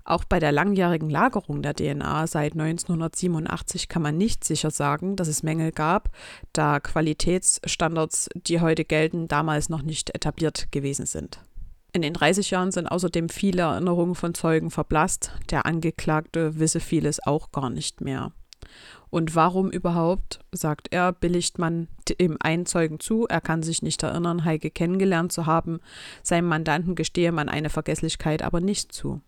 Auch 0.08 0.24
bei 0.24 0.38
der 0.38 0.52
langjährigen 0.52 1.10
Lagerung 1.10 1.60
der 1.60 1.74
DNA 1.74 2.26
seit 2.26 2.54
1987 2.54 3.88
kann 3.88 4.00
man 4.00 4.16
nicht 4.16 4.42
sicher 4.42 4.70
sagen, 4.70 5.16
dass 5.16 5.28
es 5.28 5.42
Mängel 5.42 5.70
gab, 5.70 6.08
da 6.54 6.80
Qualitätsstandards, 6.80 8.30
die 8.34 8.62
heute 8.62 8.86
gelten, 8.86 9.28
damals 9.28 9.68
noch 9.68 9.82
nicht 9.82 10.14
etabliert 10.14 10.72
gewesen 10.72 11.04
sind. 11.04 11.40
In 11.92 12.00
den 12.00 12.14
30 12.14 12.50
Jahren 12.50 12.72
sind 12.72 12.86
außerdem 12.86 13.28
viele 13.28 13.62
Erinnerungen 13.62 14.14
von 14.14 14.32
Zeugen 14.32 14.70
verblasst. 14.70 15.32
Der 15.50 15.66
Angeklagte 15.66 16.58
wisse 16.58 16.80
vieles 16.80 17.22
auch 17.26 17.52
gar 17.52 17.68
nicht 17.68 18.00
mehr. 18.00 18.32
Und 19.10 19.34
warum 19.34 19.70
überhaupt, 19.70 20.40
sagt 20.52 20.88
er, 20.90 21.12
billigt 21.12 21.58
man 21.58 21.88
dem 22.18 22.38
einen 22.40 22.64
Zeugen 22.64 22.98
zu, 22.98 23.26
er 23.26 23.42
kann 23.42 23.62
sich 23.62 23.82
nicht 23.82 24.02
erinnern, 24.02 24.46
Heike 24.46 24.70
kennengelernt 24.70 25.32
zu 25.32 25.44
haben, 25.44 25.80
seinem 26.22 26.48
Mandanten 26.48 26.94
gestehe 26.94 27.30
man 27.30 27.50
eine 27.50 27.68
Vergesslichkeit 27.68 28.40
aber 28.40 28.60
nicht 28.60 28.92
zu. 28.92 29.20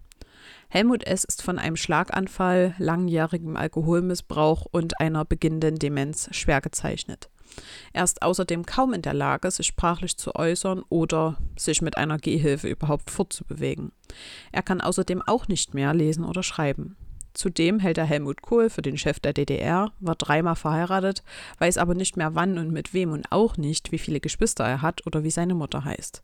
Helmut 0.73 1.05
S. 1.05 1.25
ist 1.25 1.43
von 1.43 1.59
einem 1.59 1.75
Schlaganfall, 1.75 2.77
langjährigem 2.79 3.57
Alkoholmissbrauch 3.57 4.67
und 4.71 5.01
einer 5.01 5.25
beginnenden 5.25 5.81
Demenz 5.81 6.29
schwer 6.31 6.61
gezeichnet. 6.61 7.29
Er 7.93 8.05
ist 8.05 8.23
außerdem 8.23 8.65
kaum 8.65 8.93
in 8.93 9.03
der 9.03 9.13
Lage, 9.13 9.51
sich 9.51 9.67
sprachlich 9.67 10.17
zu 10.17 10.37
äußern 10.37 10.85
oder 10.89 11.39
sich 11.59 11.83
mit 11.83 11.99
einer 11.99 12.19
Gehhilfe 12.19 12.69
überhaupt 12.69 13.11
fortzubewegen. 13.11 13.91
Er 14.53 14.63
kann 14.63 14.81
außerdem 14.81 15.23
auch 15.23 15.49
nicht 15.49 15.75
mehr 15.75 15.93
lesen 15.93 16.25
oder 16.25 16.45
schreiben. 16.45 16.97
Zudem 17.35 17.81
hält 17.81 17.99
er 17.99 18.05
Helmut 18.05 18.41
Kohl 18.41 18.71
für 18.71 18.83
den 18.83 18.97
Chef 18.97 19.19
der 19.19 19.33
DDR, 19.33 19.93
war 19.99 20.15
dreimal 20.15 20.55
verheiratet, 20.55 21.25
weiß 21.59 21.79
aber 21.79 21.95
nicht 21.95 22.17
mehr 22.17 22.37
wann 22.37 22.59
und 22.59 22.71
mit 22.71 22.95
wem 22.95 23.11
und 23.11 23.33
auch 23.33 23.57
nicht, 23.57 23.91
wie 23.91 23.99
viele 23.99 24.21
Geschwister 24.21 24.65
er 24.65 24.83
hat 24.83 25.05
oder 25.05 25.25
wie 25.25 25.31
seine 25.33 25.57
Mutter 25.57 25.85
heißt. 25.85 26.23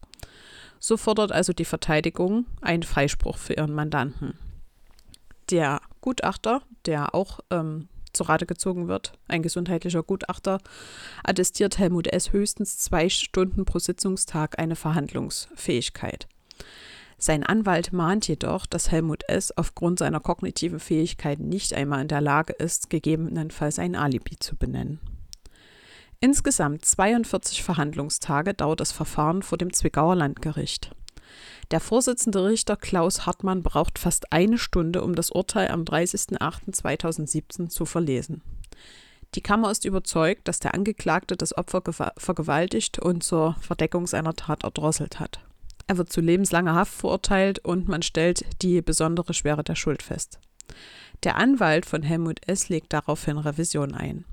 So 0.79 0.97
fordert 0.97 1.33
also 1.33 1.53
die 1.53 1.65
Verteidigung 1.65 2.47
einen 2.61 2.83
Freispruch 2.83 3.39
für 3.39 3.55
ihren 3.55 3.73
Mandanten. 3.73 4.39
Der 5.51 5.81
Gutachter, 6.01 6.63
der 6.87 7.15
auch 7.15 7.41
ähm, 7.51 7.89
zu 8.13 8.25
Rate 8.25 8.47
gezogen 8.47 8.89
wird, 8.89 9.13
ein 9.29 9.43
gesundheitlicher 9.43 10.03
Gutachter, 10.03 10.61
attestiert 11.23 11.79
Helmut 11.79 12.09
S. 12.09 12.33
höchstens 12.33 12.79
zwei 12.79 13.09
Stunden 13.09 13.65
pro 13.65 13.79
Sitzungstag 13.79 14.59
eine 14.59 14.77
Verhandlungsfähigkeit. 14.77 16.27
Sein 17.19 17.45
Anwalt 17.45 17.93
mahnt 17.93 18.29
jedoch, 18.29 18.67
dass 18.67 18.91
Helmut 18.91 19.23
S. 19.29 19.57
aufgrund 19.57 20.01
seiner 20.01 20.21
kognitiven 20.21 20.81
Fähigkeiten 20.81 21.49
nicht 21.49 21.73
einmal 21.73 22.03
in 22.03 22.09
der 22.09 22.21
Lage 22.21 22.53
ist, 22.53 22.91
gegebenenfalls 22.91 23.79
ein 23.79 23.95
Alibi 23.95 24.37
zu 24.39 24.57
benennen. 24.57 25.01
Insgesamt 26.21 26.85
42 26.85 27.63
Verhandlungstage 27.63 28.55
dauert 28.55 28.81
das 28.81 28.93
Verfahren 28.93 29.43
vor 29.43 29.59
dem 29.59 29.73
Zwickauer 29.73 30.17
Landgericht. 30.17 30.91
Der 31.71 31.81
Vorsitzende 31.81 32.45
Richter 32.45 32.77
Klaus 32.77 33.27
Hartmann 33.27 33.63
braucht 33.63 33.99
fast 33.99 34.33
eine 34.33 34.57
Stunde, 34.57 35.03
um 35.03 35.15
das 35.15 35.31
Urteil 35.31 35.69
am 35.69 35.83
30.08.2017 35.83 37.69
zu 37.69 37.85
verlesen. 37.85 38.43
Die 39.35 39.41
Kammer 39.43 39.71
ist 39.71 39.85
überzeugt, 39.85 40.49
dass 40.49 40.61
der 40.61 40.75
Angeklagte 40.75 41.37
das 41.37 41.57
Opfer 41.57 41.83
vergewaltigt 42.17 42.99
und 42.99 43.23
zur 43.23 43.57
Verdeckung 43.61 44.07
seiner 44.07 44.35
Tat 44.35 44.65
erdrosselt 44.65 45.21
hat. 45.21 45.41
Er 45.89 45.99
wird 45.99 46.13
zu 46.13 46.21
lebenslanger 46.21 46.75
Haft 46.75 46.95
verurteilt 46.95 47.59
und 47.59 47.89
man 47.89 48.03
stellt 48.03 48.45
die 48.63 48.81
besondere 48.81 49.35
Schwere 49.35 49.63
der 49.63 49.75
Schuld 49.75 50.03
fest. 50.03 50.39
Der 51.23 51.37
Anwalt 51.37 51.87
von 51.87 52.03
Helmut 52.03 52.41
S. 52.47 52.69
legt 52.69 52.93
daraufhin 52.93 53.39
Revision 53.39 53.95
ein. 53.95 54.25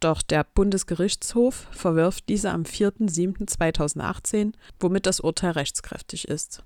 Doch 0.00 0.22
der 0.22 0.44
Bundesgerichtshof 0.44 1.68
verwirft 1.70 2.28
diese 2.28 2.50
am 2.50 2.62
4.7.2018, 2.62 4.52
womit 4.80 5.06
das 5.06 5.20
Urteil 5.20 5.52
rechtskräftig 5.52 6.28
ist. 6.28 6.62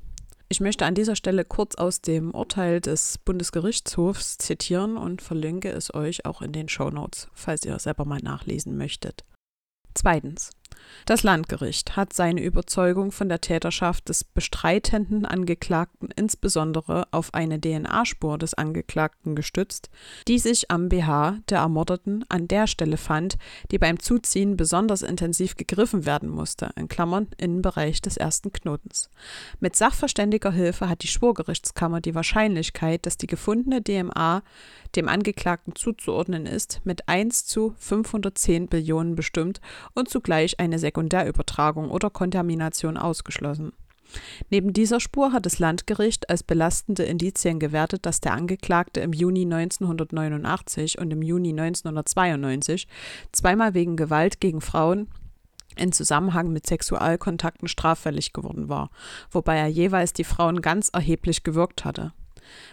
Ich 0.48 0.60
möchte 0.60 0.86
an 0.86 0.94
dieser 0.94 1.16
Stelle 1.16 1.44
kurz 1.44 1.74
aus 1.74 2.00
dem 2.00 2.30
Urteil 2.30 2.80
des 2.80 3.18
Bundesgerichtshofs 3.18 4.38
zitieren 4.38 4.96
und 4.96 5.20
verlinke 5.20 5.70
es 5.70 5.92
euch 5.92 6.24
auch 6.24 6.40
in 6.40 6.52
den 6.52 6.68
Show 6.68 6.90
Notes, 6.90 7.28
falls 7.34 7.64
ihr 7.64 7.78
selber 7.80 8.04
mal 8.04 8.20
nachlesen 8.20 8.76
möchtet. 8.76 9.24
Zweitens. 9.94 10.50
Das 11.04 11.22
Landgericht 11.22 11.96
hat 11.96 12.12
seine 12.12 12.42
Überzeugung 12.42 13.12
von 13.12 13.28
der 13.28 13.40
Täterschaft 13.40 14.08
des 14.08 14.24
bestreitenden 14.24 15.24
Angeklagten 15.24 16.08
insbesondere 16.16 17.06
auf 17.10 17.32
eine 17.34 17.60
DNA-Spur 17.60 18.38
des 18.38 18.54
Angeklagten 18.54 19.36
gestützt, 19.36 19.90
die 20.26 20.38
sich 20.38 20.70
am 20.70 20.88
BH 20.88 21.38
der 21.48 21.58
Ermordeten 21.58 22.24
an 22.28 22.48
der 22.48 22.66
Stelle 22.66 22.96
fand, 22.96 23.36
die 23.70 23.78
beim 23.78 24.00
Zuziehen 24.00 24.56
besonders 24.56 25.02
intensiv 25.02 25.56
gegriffen 25.56 26.06
werden 26.06 26.28
musste 26.28 26.70
in 26.76 26.88
Klammern 26.88 27.28
(im 27.38 27.62
Bereich 27.62 28.02
des 28.02 28.16
ersten 28.16 28.52
Knotens). 28.52 29.10
Mit 29.60 29.76
sachverständiger 29.76 30.50
Hilfe 30.50 30.88
hat 30.88 31.02
die 31.02 31.08
Schwurgerichtskammer 31.08 32.00
die 32.00 32.14
Wahrscheinlichkeit, 32.14 33.06
dass 33.06 33.16
die 33.16 33.26
gefundene 33.26 33.82
DNA 33.82 34.42
dem 34.96 35.08
Angeklagten 35.08 35.74
zuzuordnen 35.74 36.46
ist, 36.46 36.80
mit 36.84 37.08
1 37.08 37.46
zu 37.46 37.74
510 37.78 38.68
Billionen 38.68 39.14
bestimmt 39.14 39.60
und 39.94 40.08
zugleich 40.08 40.58
eine 40.66 40.78
Sekundärübertragung 40.78 41.90
oder 41.90 42.10
Kontamination 42.10 42.96
ausgeschlossen. 42.96 43.72
Neben 44.50 44.72
dieser 44.72 45.00
Spur 45.00 45.32
hat 45.32 45.46
das 45.46 45.58
Landgericht 45.58 46.30
als 46.30 46.42
belastende 46.42 47.02
Indizien 47.02 47.58
gewertet, 47.58 48.06
dass 48.06 48.20
der 48.20 48.34
Angeklagte 48.34 49.00
im 49.00 49.12
Juni 49.12 49.42
1989 49.42 50.98
und 50.98 51.10
im 51.10 51.22
Juni 51.22 51.50
1992 51.50 52.86
zweimal 53.32 53.74
wegen 53.74 53.96
Gewalt 53.96 54.40
gegen 54.40 54.60
Frauen 54.60 55.08
in 55.76 55.92
Zusammenhang 55.92 56.52
mit 56.52 56.66
Sexualkontakten 56.66 57.68
straffällig 57.68 58.32
geworden 58.32 58.68
war, 58.68 58.90
wobei 59.30 59.56
er 59.56 59.66
jeweils 59.66 60.12
die 60.12 60.24
Frauen 60.24 60.62
ganz 60.62 60.88
erheblich 60.88 61.42
gewirkt 61.42 61.84
hatte. 61.84 62.12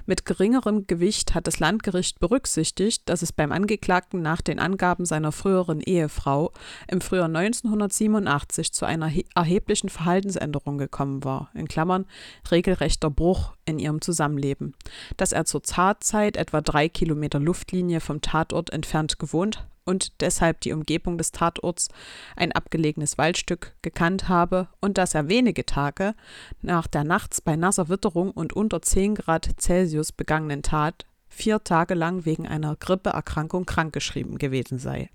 Mit 0.06 0.26
geringerem 0.26 0.88
Gewicht 0.88 1.34
hat 1.34 1.48
das 1.48 1.60
Landgericht 1.60 2.20
berücksichtigt, 2.20 3.04
dass 3.08 3.22
es 3.22 3.32
beim 3.32 3.52
Angeklagten 3.52 4.22
nach 4.22 4.42
den 4.42 4.60
Angaben 4.60 5.06
seiner 5.06 5.32
früheren 5.32 5.82
Ehefrau 5.82 6.52
im 6.88 7.02
Frühjahr 7.02 7.26
1987 7.26 8.72
zu 8.72 8.86
einer 8.86 9.12
erheblichen 9.36 9.90
Verhaltensänderung 9.90 10.78
gekommen 10.78 11.24
war 11.24 11.50
in 11.54 11.68
Klammern 11.68 12.06
(regelrechter 12.52 13.10
Bruch) 13.10 13.54
in 13.66 13.80
ihrem 13.80 14.02
Zusammenleben, 14.02 14.76
dass 15.18 15.32
er 15.32 15.46
zur 15.46 15.64
Tatzeit 15.64 16.38
etwa 16.38 16.62
drei 16.62 16.90
Kilometer 16.90 17.40
Luftlinie 17.40 18.00
vom 18.00 18.22
Tatort 18.22 18.72
entfernt 18.72 19.20
gewohnt 19.20 19.66
und 19.86 20.22
deshalb 20.22 20.62
die 20.62 20.74
Umgebung 20.74 21.18
des 21.18 21.32
Tatorts, 21.32 21.90
ein 22.36 22.52
abgelegenes 22.52 23.18
Waldstück, 23.18 23.76
gekannt 23.82 24.30
habe 24.30 24.68
und 24.80 24.98
dass 24.98 25.16
er 25.16 25.30
wenige 25.30 25.66
Tage 25.66 26.16
nach 26.62 26.88
der 26.88 27.04
nachts 27.04 27.42
bei 27.42 27.56
nasser 27.56 27.90
Witterung 27.90 28.32
und 28.32 28.54
unter 28.54 28.82
10 28.82 29.16
Grad 29.16 29.50
Celsius 29.60 30.12
begangenen 30.12 30.64
Tat 30.64 31.06
vier 31.30 31.64
Tage 31.64 31.96
lang 31.96 32.26
wegen 32.26 32.48
einer 32.48 32.76
Grippeerkrankung 32.76 33.66
krankgeschrieben 33.66 34.38
gewesen 34.38 34.78
sei. 34.78 35.10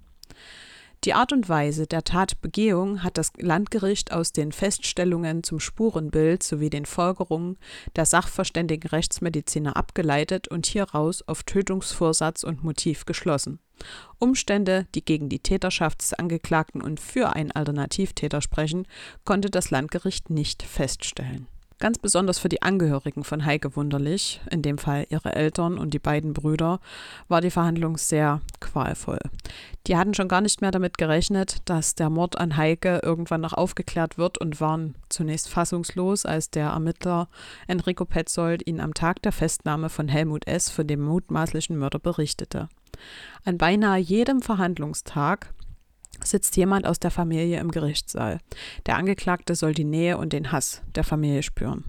Die 1.04 1.14
Art 1.14 1.32
und 1.32 1.48
Weise 1.48 1.86
der 1.86 2.02
Tatbegehung 2.02 3.04
hat 3.04 3.18
das 3.18 3.32
Landgericht 3.38 4.12
aus 4.12 4.32
den 4.32 4.50
Feststellungen 4.50 5.44
zum 5.44 5.60
Spurenbild 5.60 6.42
sowie 6.42 6.70
den 6.70 6.86
Folgerungen 6.86 7.56
der 7.94 8.04
sachverständigen 8.04 8.90
Rechtsmediziner 8.90 9.76
abgeleitet 9.76 10.48
und 10.48 10.66
hieraus 10.66 11.22
auf 11.26 11.44
Tötungsvorsatz 11.44 12.42
und 12.42 12.64
Motiv 12.64 13.06
geschlossen 13.06 13.60
Umstände, 14.18 14.86
die 14.94 15.04
gegen 15.04 15.28
die 15.28 15.38
Täterschaft 15.38 16.02
des 16.02 16.14
Angeklagten 16.14 16.82
und 16.82 16.98
für 16.98 17.34
einen 17.34 17.52
Alternativtäter 17.52 18.40
sprechen, 18.40 18.86
konnte 19.24 19.50
das 19.50 19.70
Landgericht 19.70 20.30
nicht 20.30 20.62
feststellen. 20.62 21.46
Ganz 21.80 21.96
besonders 21.98 22.40
für 22.40 22.48
die 22.48 22.62
Angehörigen 22.62 23.22
von 23.22 23.44
Heike 23.44 23.76
Wunderlich, 23.76 24.40
in 24.50 24.62
dem 24.62 24.78
Fall 24.78 25.06
ihre 25.10 25.36
Eltern 25.36 25.78
und 25.78 25.94
die 25.94 26.00
beiden 26.00 26.32
Brüder, 26.32 26.80
war 27.28 27.40
die 27.40 27.52
Verhandlung 27.52 27.96
sehr 27.96 28.40
qualvoll. 28.58 29.20
Die 29.86 29.96
hatten 29.96 30.12
schon 30.12 30.26
gar 30.26 30.40
nicht 30.40 30.60
mehr 30.60 30.72
damit 30.72 30.98
gerechnet, 30.98 31.58
dass 31.66 31.94
der 31.94 32.10
Mord 32.10 32.36
an 32.36 32.56
Heike 32.56 33.00
irgendwann 33.04 33.42
noch 33.42 33.52
aufgeklärt 33.52 34.18
wird 34.18 34.38
und 34.38 34.60
waren 34.60 34.96
zunächst 35.08 35.48
fassungslos, 35.48 36.26
als 36.26 36.50
der 36.50 36.70
Ermittler 36.70 37.28
Enrico 37.68 38.04
Petzold 38.04 38.66
ihnen 38.66 38.80
am 38.80 38.92
Tag 38.92 39.22
der 39.22 39.32
Festnahme 39.32 39.88
von 39.88 40.08
Helmut 40.08 40.48
S. 40.48 40.70
von 40.70 40.88
dem 40.88 41.02
mutmaßlichen 41.02 41.78
Mörder 41.78 42.00
berichtete. 42.00 42.68
An 43.44 43.56
beinahe 43.56 44.00
jedem 44.00 44.42
Verhandlungstag 44.42 45.54
sitzt 46.24 46.56
jemand 46.56 46.86
aus 46.86 46.98
der 46.98 47.10
Familie 47.10 47.60
im 47.60 47.70
Gerichtssaal. 47.70 48.40
Der 48.86 48.96
Angeklagte 48.96 49.54
soll 49.54 49.74
die 49.74 49.84
Nähe 49.84 50.18
und 50.18 50.32
den 50.32 50.52
Hass 50.52 50.82
der 50.94 51.04
Familie 51.04 51.42
spüren. 51.42 51.84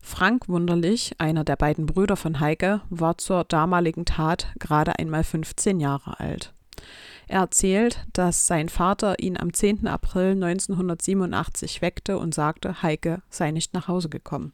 Frank 0.00 0.48
Wunderlich, 0.48 1.14
einer 1.18 1.44
der 1.44 1.56
beiden 1.56 1.86
Brüder 1.86 2.16
von 2.16 2.38
Heike, 2.38 2.82
war 2.90 3.16
zur 3.16 3.44
damaligen 3.44 4.04
Tat 4.04 4.48
gerade 4.58 4.98
einmal 4.98 5.24
15 5.24 5.80
Jahre 5.80 6.20
alt. 6.20 6.52
Er 7.26 7.40
erzählt, 7.40 8.06
dass 8.12 8.46
sein 8.46 8.68
Vater 8.68 9.18
ihn 9.18 9.38
am 9.38 9.54
10. 9.54 9.86
April 9.86 10.32
1987 10.32 11.80
weckte 11.80 12.18
und 12.18 12.34
sagte, 12.34 12.82
Heike 12.82 13.22
sei 13.30 13.50
nicht 13.50 13.72
nach 13.72 13.88
Hause 13.88 14.10
gekommen. 14.10 14.52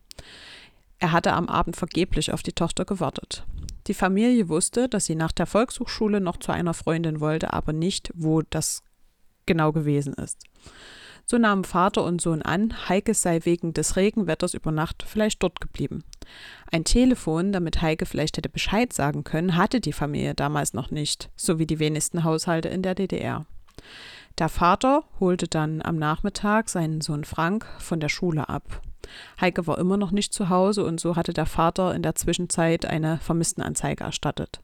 Er 1.01 1.13
hatte 1.13 1.33
am 1.33 1.49
Abend 1.49 1.77
vergeblich 1.77 2.33
auf 2.33 2.43
die 2.43 2.53
Tochter 2.53 2.85
gewartet. 2.85 3.45
Die 3.91 3.95
Familie 3.95 4.49
wusste, 4.49 4.89
dass 4.89 5.07
sie 5.07 5.17
nach 5.17 5.33
der 5.33 5.47
Volkshochschule 5.47 6.21
noch 6.21 6.37
zu 6.37 6.53
einer 6.53 6.75
Freundin 6.75 7.19
wollte, 7.19 7.53
aber 7.53 7.73
nicht, 7.73 8.13
wo 8.15 8.41
das 8.41 8.85
genau 9.47 9.73
gewesen 9.73 10.15
ist. 10.15 10.45
So 11.27 11.39
nahmen 11.39 11.65
Vater 11.65 12.05
und 12.05 12.21
Sohn 12.21 12.41
an, 12.41 12.89
Heike 12.89 13.15
sei 13.15 13.41
wegen 13.43 13.75
des 13.75 13.97
Regenwetters 13.97 14.55
über 14.55 14.71
Nacht 14.71 15.03
vielleicht 15.05 15.43
dort 15.43 15.61
geblieben. 15.61 16.05
Ein 16.71 16.85
Telefon, 16.85 17.51
damit 17.51 17.83
Heike 17.83 18.07
vielleicht 18.07 18.37
hätte 18.37 18.49
Bescheid 18.49 18.93
sagen 18.93 19.25
können, 19.25 19.57
hatte 19.57 19.81
die 19.81 19.93
Familie 19.93 20.37
damals 20.37 20.73
noch 20.73 20.93
nicht, 20.93 21.29
so 21.35 21.59
wie 21.59 21.67
die 21.67 21.81
wenigsten 21.81 22.23
Haushalte 22.23 22.69
in 22.69 22.83
der 22.83 22.95
DDR. 22.95 23.45
Der 24.39 24.49
Vater 24.49 25.03
holte 25.19 25.49
dann 25.49 25.83
am 25.83 25.97
Nachmittag 25.97 26.69
seinen 26.69 27.01
Sohn 27.01 27.25
Frank 27.25 27.67
von 27.81 27.99
der 27.99 28.09
Schule 28.09 28.49
ab. 28.49 28.83
Heike 29.41 29.67
war 29.67 29.79
immer 29.79 29.97
noch 29.97 30.11
nicht 30.11 30.33
zu 30.33 30.49
Hause 30.49 30.85
und 30.85 31.01
so 31.01 31.17
hatte 31.17 31.33
der 31.33 31.47
Vater 31.47 31.95
in 31.95 32.03
der 32.03 32.15
Zwischenzeit 32.15 32.87
eine 32.87 33.19
Vermisstenanzeige 33.19 34.05
erstattet. 34.05 34.61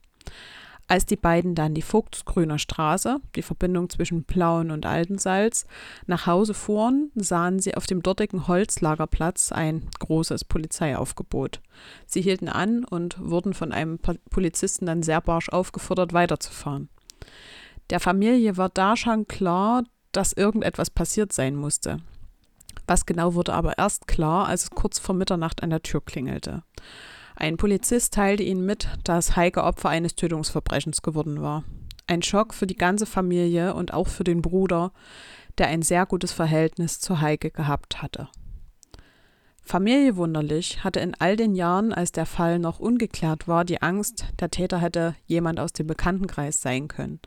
Als 0.88 1.04
die 1.04 1.16
beiden 1.16 1.56
dann 1.56 1.74
die 1.74 1.82
Vogtsgrüner 1.82 2.60
Straße, 2.60 3.18
die 3.34 3.42
Verbindung 3.42 3.90
zwischen 3.90 4.24
Plauen 4.24 4.70
und 4.70 4.86
Altensalz, 4.86 5.66
nach 6.06 6.26
Hause 6.26 6.54
fuhren, 6.54 7.10
sahen 7.16 7.58
sie 7.58 7.74
auf 7.74 7.86
dem 7.86 8.02
dortigen 8.02 8.46
Holzlagerplatz 8.46 9.50
ein 9.50 9.88
großes 9.98 10.44
Polizeiaufgebot. 10.44 11.60
Sie 12.06 12.22
hielten 12.22 12.48
an 12.48 12.84
und 12.84 13.18
wurden 13.18 13.52
von 13.52 13.72
einem 13.72 13.98
Polizisten 14.30 14.86
dann 14.86 15.02
sehr 15.02 15.20
barsch 15.20 15.48
aufgefordert, 15.48 16.12
weiterzufahren. 16.12 16.88
Der 17.90 17.98
Familie 17.98 18.56
war 18.56 18.68
da 18.68 18.96
schon 18.96 19.26
klar, 19.26 19.82
dass 20.12 20.32
irgendetwas 20.32 20.90
passiert 20.90 21.32
sein 21.32 21.56
musste. 21.56 21.98
Was 22.86 23.06
genau 23.06 23.34
wurde 23.34 23.52
aber 23.54 23.78
erst 23.78 24.06
klar, 24.06 24.46
als 24.46 24.64
es 24.64 24.70
kurz 24.70 24.98
vor 24.98 25.14
Mitternacht 25.14 25.62
an 25.62 25.70
der 25.70 25.82
Tür 25.82 26.04
klingelte. 26.04 26.62
Ein 27.34 27.56
Polizist 27.56 28.14
teilte 28.14 28.42
ihnen 28.42 28.64
mit, 28.64 28.88
dass 29.04 29.36
Heike 29.36 29.62
Opfer 29.62 29.90
eines 29.90 30.14
Tötungsverbrechens 30.14 31.02
geworden 31.02 31.42
war. 31.42 31.64
Ein 32.06 32.22
Schock 32.22 32.54
für 32.54 32.66
die 32.66 32.76
ganze 32.76 33.04
Familie 33.04 33.74
und 33.74 33.92
auch 33.92 34.08
für 34.08 34.24
den 34.24 34.40
Bruder, 34.40 34.92
der 35.58 35.68
ein 35.68 35.82
sehr 35.82 36.06
gutes 36.06 36.32
Verhältnis 36.32 37.00
zu 37.00 37.20
Heike 37.20 37.50
gehabt 37.50 38.00
hatte. 38.00 38.28
Familie 39.62 40.16
Wunderlich 40.16 40.84
hatte 40.84 41.00
in 41.00 41.14
all 41.18 41.36
den 41.36 41.56
Jahren, 41.56 41.92
als 41.92 42.12
der 42.12 42.24
Fall 42.24 42.60
noch 42.60 42.78
ungeklärt 42.78 43.48
war, 43.48 43.64
die 43.64 43.82
Angst, 43.82 44.26
der 44.38 44.48
Täter 44.48 44.78
hätte 44.78 45.16
jemand 45.26 45.58
aus 45.58 45.72
dem 45.72 45.88
Bekanntenkreis 45.88 46.62
sein 46.62 46.86
können. 46.86 47.18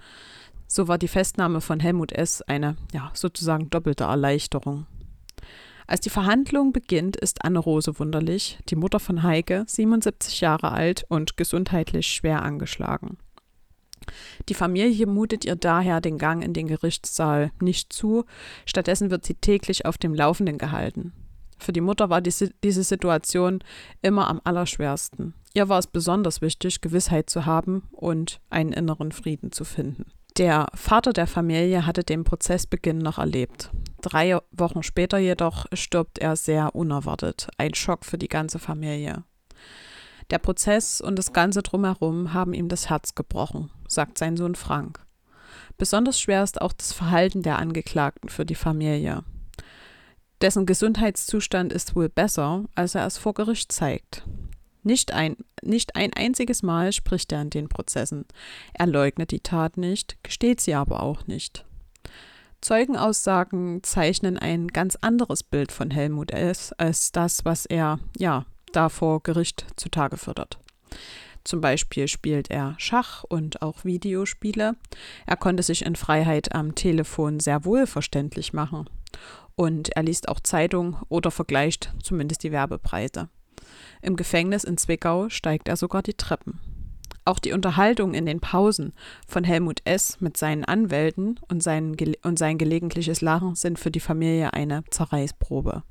So 0.66 0.88
war 0.88 0.98
die 0.98 1.10
Festnahme 1.10 1.60
von 1.60 1.82
Helmut 1.82 2.14
S. 2.14 2.42
eine, 2.44 2.78
ja, 2.94 3.12
sozusagen 3.14 3.70
doppelte 3.70 4.06
Erleichterung. 4.06 4.86
Als 5.90 6.02
die 6.02 6.12
Verhandlung 6.12 6.72
beginnt, 6.72 7.16
ist 7.16 7.44
Anne-Rose 7.44 7.98
Wunderlich, 7.98 8.60
die 8.70 8.76
Mutter 8.76 9.00
von 9.00 9.24
Heike, 9.24 9.64
77 9.66 10.40
Jahre 10.40 10.72
alt 10.72 11.04
und 11.10 11.36
gesundheitlich 11.36 12.06
schwer 12.06 12.44
angeschlagen. 12.44 13.18
Die 14.50 14.54
Familie 14.54 15.08
mutet 15.08 15.46
ihr 15.46 15.56
daher 15.56 16.00
den 16.00 16.20
Gang 16.20 16.44
in 16.44 16.54
den 16.54 16.68
Gerichtssaal 16.68 17.52
nicht 17.60 17.92
zu, 17.92 18.26
stattdessen 18.68 19.10
wird 19.10 19.26
sie 19.26 19.34
täglich 19.34 19.88
auf 19.88 19.98
dem 19.98 20.14
Laufenden 20.14 20.60
gehalten. 20.60 21.12
Für 21.58 21.74
die 21.74 21.82
Mutter 21.82 22.12
war 22.12 22.22
diese, 22.22 22.52
diese 22.64 22.84
Situation 22.84 23.64
immer 24.04 24.28
am 24.28 24.42
allerschwersten. 24.44 25.34
Ihr 25.56 25.70
war 25.70 25.80
es 25.80 25.88
besonders 25.88 26.40
wichtig, 26.44 26.82
Gewissheit 26.82 27.32
zu 27.32 27.48
haben 27.48 27.82
und 27.94 28.42
einen 28.52 28.74
inneren 28.74 29.12
Frieden 29.12 29.52
zu 29.52 29.64
finden. 29.64 30.06
Der 30.38 30.68
Vater 30.74 31.12
der 31.14 31.28
Familie 31.28 31.86
hatte 31.86 32.04
den 32.04 32.24
Prozessbeginn 32.24 33.00
noch 33.00 33.18
erlebt. 33.18 33.72
Drei 34.02 34.40
Wochen 34.52 34.84
später 34.84 35.18
jedoch 35.18 35.66
stirbt 35.74 36.20
er 36.20 36.36
sehr 36.36 36.76
unerwartet. 36.76 37.48
Ein 37.58 37.74
Schock 37.74 38.06
für 38.06 38.18
die 38.18 38.30
ganze 38.30 38.60
Familie. 38.60 39.24
Der 40.30 40.38
Prozess 40.38 41.02
und 41.02 41.18
das 41.18 41.34
Ganze 41.34 41.64
drumherum 41.64 42.34
haben 42.34 42.54
ihm 42.54 42.70
das 42.70 42.90
Herz 42.90 43.16
gebrochen, 43.16 43.72
sagt 43.88 44.18
sein 44.18 44.38
Sohn 44.38 44.56
Frank. 44.56 45.06
Besonders 45.78 46.20
schwer 46.20 46.44
ist 46.44 46.62
auch 46.62 46.74
das 46.74 46.94
Verhalten 46.94 47.42
der 47.42 47.58
Angeklagten 47.58 48.30
für 48.30 48.46
die 48.46 48.56
Familie. 48.56 49.24
Dessen 50.42 50.66
Gesundheitszustand 50.66 51.74
ist 51.74 51.96
wohl 51.96 52.10
besser, 52.10 52.66
als 52.76 52.96
er 52.96 53.06
es 53.06 53.18
vor 53.18 53.34
Gericht 53.34 53.72
zeigt. 53.72 54.24
Nicht 54.90 55.14
ein, 55.14 55.38
nicht 55.62 55.96
ein 55.96 56.14
einziges 56.16 56.64
Mal 56.64 56.94
spricht 56.94 57.32
er 57.32 57.44
in 57.44 57.52
den 57.52 57.70
Prozessen. 57.70 58.26
Er 58.74 58.88
leugnet 58.88 59.30
die 59.30 59.40
Tat 59.40 59.78
nicht, 59.78 60.18
gesteht 60.24 60.60
sie 60.62 60.74
aber 60.74 61.04
auch 61.04 61.28
nicht. 61.28 61.64
Zeugenaussagen 62.62 63.84
zeichnen 63.84 64.40
ein 64.40 64.68
ganz 64.68 64.96
anderes 64.96 65.44
Bild 65.44 65.72
von 65.72 65.92
Helmut 65.92 66.32
S. 66.32 66.74
als 66.74 67.12
das, 67.12 67.46
was 67.46 67.68
er, 67.68 68.00
ja, 68.18 68.48
da 68.72 68.90
vor 68.90 69.22
Gericht 69.22 69.64
zutage 69.76 70.18
fördert. 70.18 70.58
Zum 71.44 71.62
Beispiel 71.62 72.08
spielt 72.08 72.50
er 72.50 72.74
Schach 72.80 73.24
und 73.24 73.62
auch 73.62 73.86
Videospiele. 73.86 74.76
Er 75.28 75.38
konnte 75.38 75.62
sich 75.62 75.86
in 75.86 75.98
Freiheit 75.98 76.56
am 76.56 76.74
Telefon 76.74 77.40
sehr 77.40 77.64
wohl 77.64 77.86
verständlich 77.86 78.54
machen. 78.54 78.90
Und 79.56 79.96
er 79.96 80.02
liest 80.02 80.30
auch 80.30 80.40
Zeitung 80.40 80.98
oder 81.10 81.30
vergleicht 81.30 81.94
zumindest 82.02 82.42
die 82.42 82.52
Werbepreise. 82.52 83.30
Im 84.02 84.16
Gefängnis 84.16 84.64
in 84.64 84.78
Zwickau 84.78 85.30
steigt 85.30 85.68
er 85.68 85.76
sogar 85.76 86.02
die 86.02 86.14
Treppen. 86.14 86.60
Auch 87.26 87.40
die 87.40 87.54
Unterhaltung 87.54 88.14
in 88.14 88.26
den 88.26 88.40
Pausen 88.40 88.94
von 89.28 89.44
Helmut 89.44 89.82
S. 89.86 90.20
mit 90.20 90.38
seinen 90.38 90.66
Anwälten 90.66 91.40
und, 91.48 91.62
seinen, 91.62 91.96
und 92.24 92.40
sein 92.40 92.58
gelegentliches 92.58 93.22
Lachen 93.22 93.56
sind 93.56 93.78
für 93.78 93.92
die 93.92 94.00
Familie 94.00 94.54
eine 94.54 94.84
Zerreißprobe. 94.90 95.84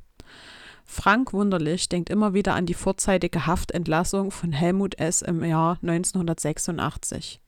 Frank 0.85 1.33
Wunderlich 1.35 1.89
denkt 1.89 2.09
immer 2.11 2.35
wieder 2.35 2.55
an 2.55 2.67
die 2.67 2.75
vorzeitige 2.75 3.47
Haftentlassung 3.47 4.31
von 4.31 4.53
Helmut 4.53 4.99
S. 4.99 5.23
im 5.23 5.45
Jahr 5.45 5.79
1986. 5.83 7.41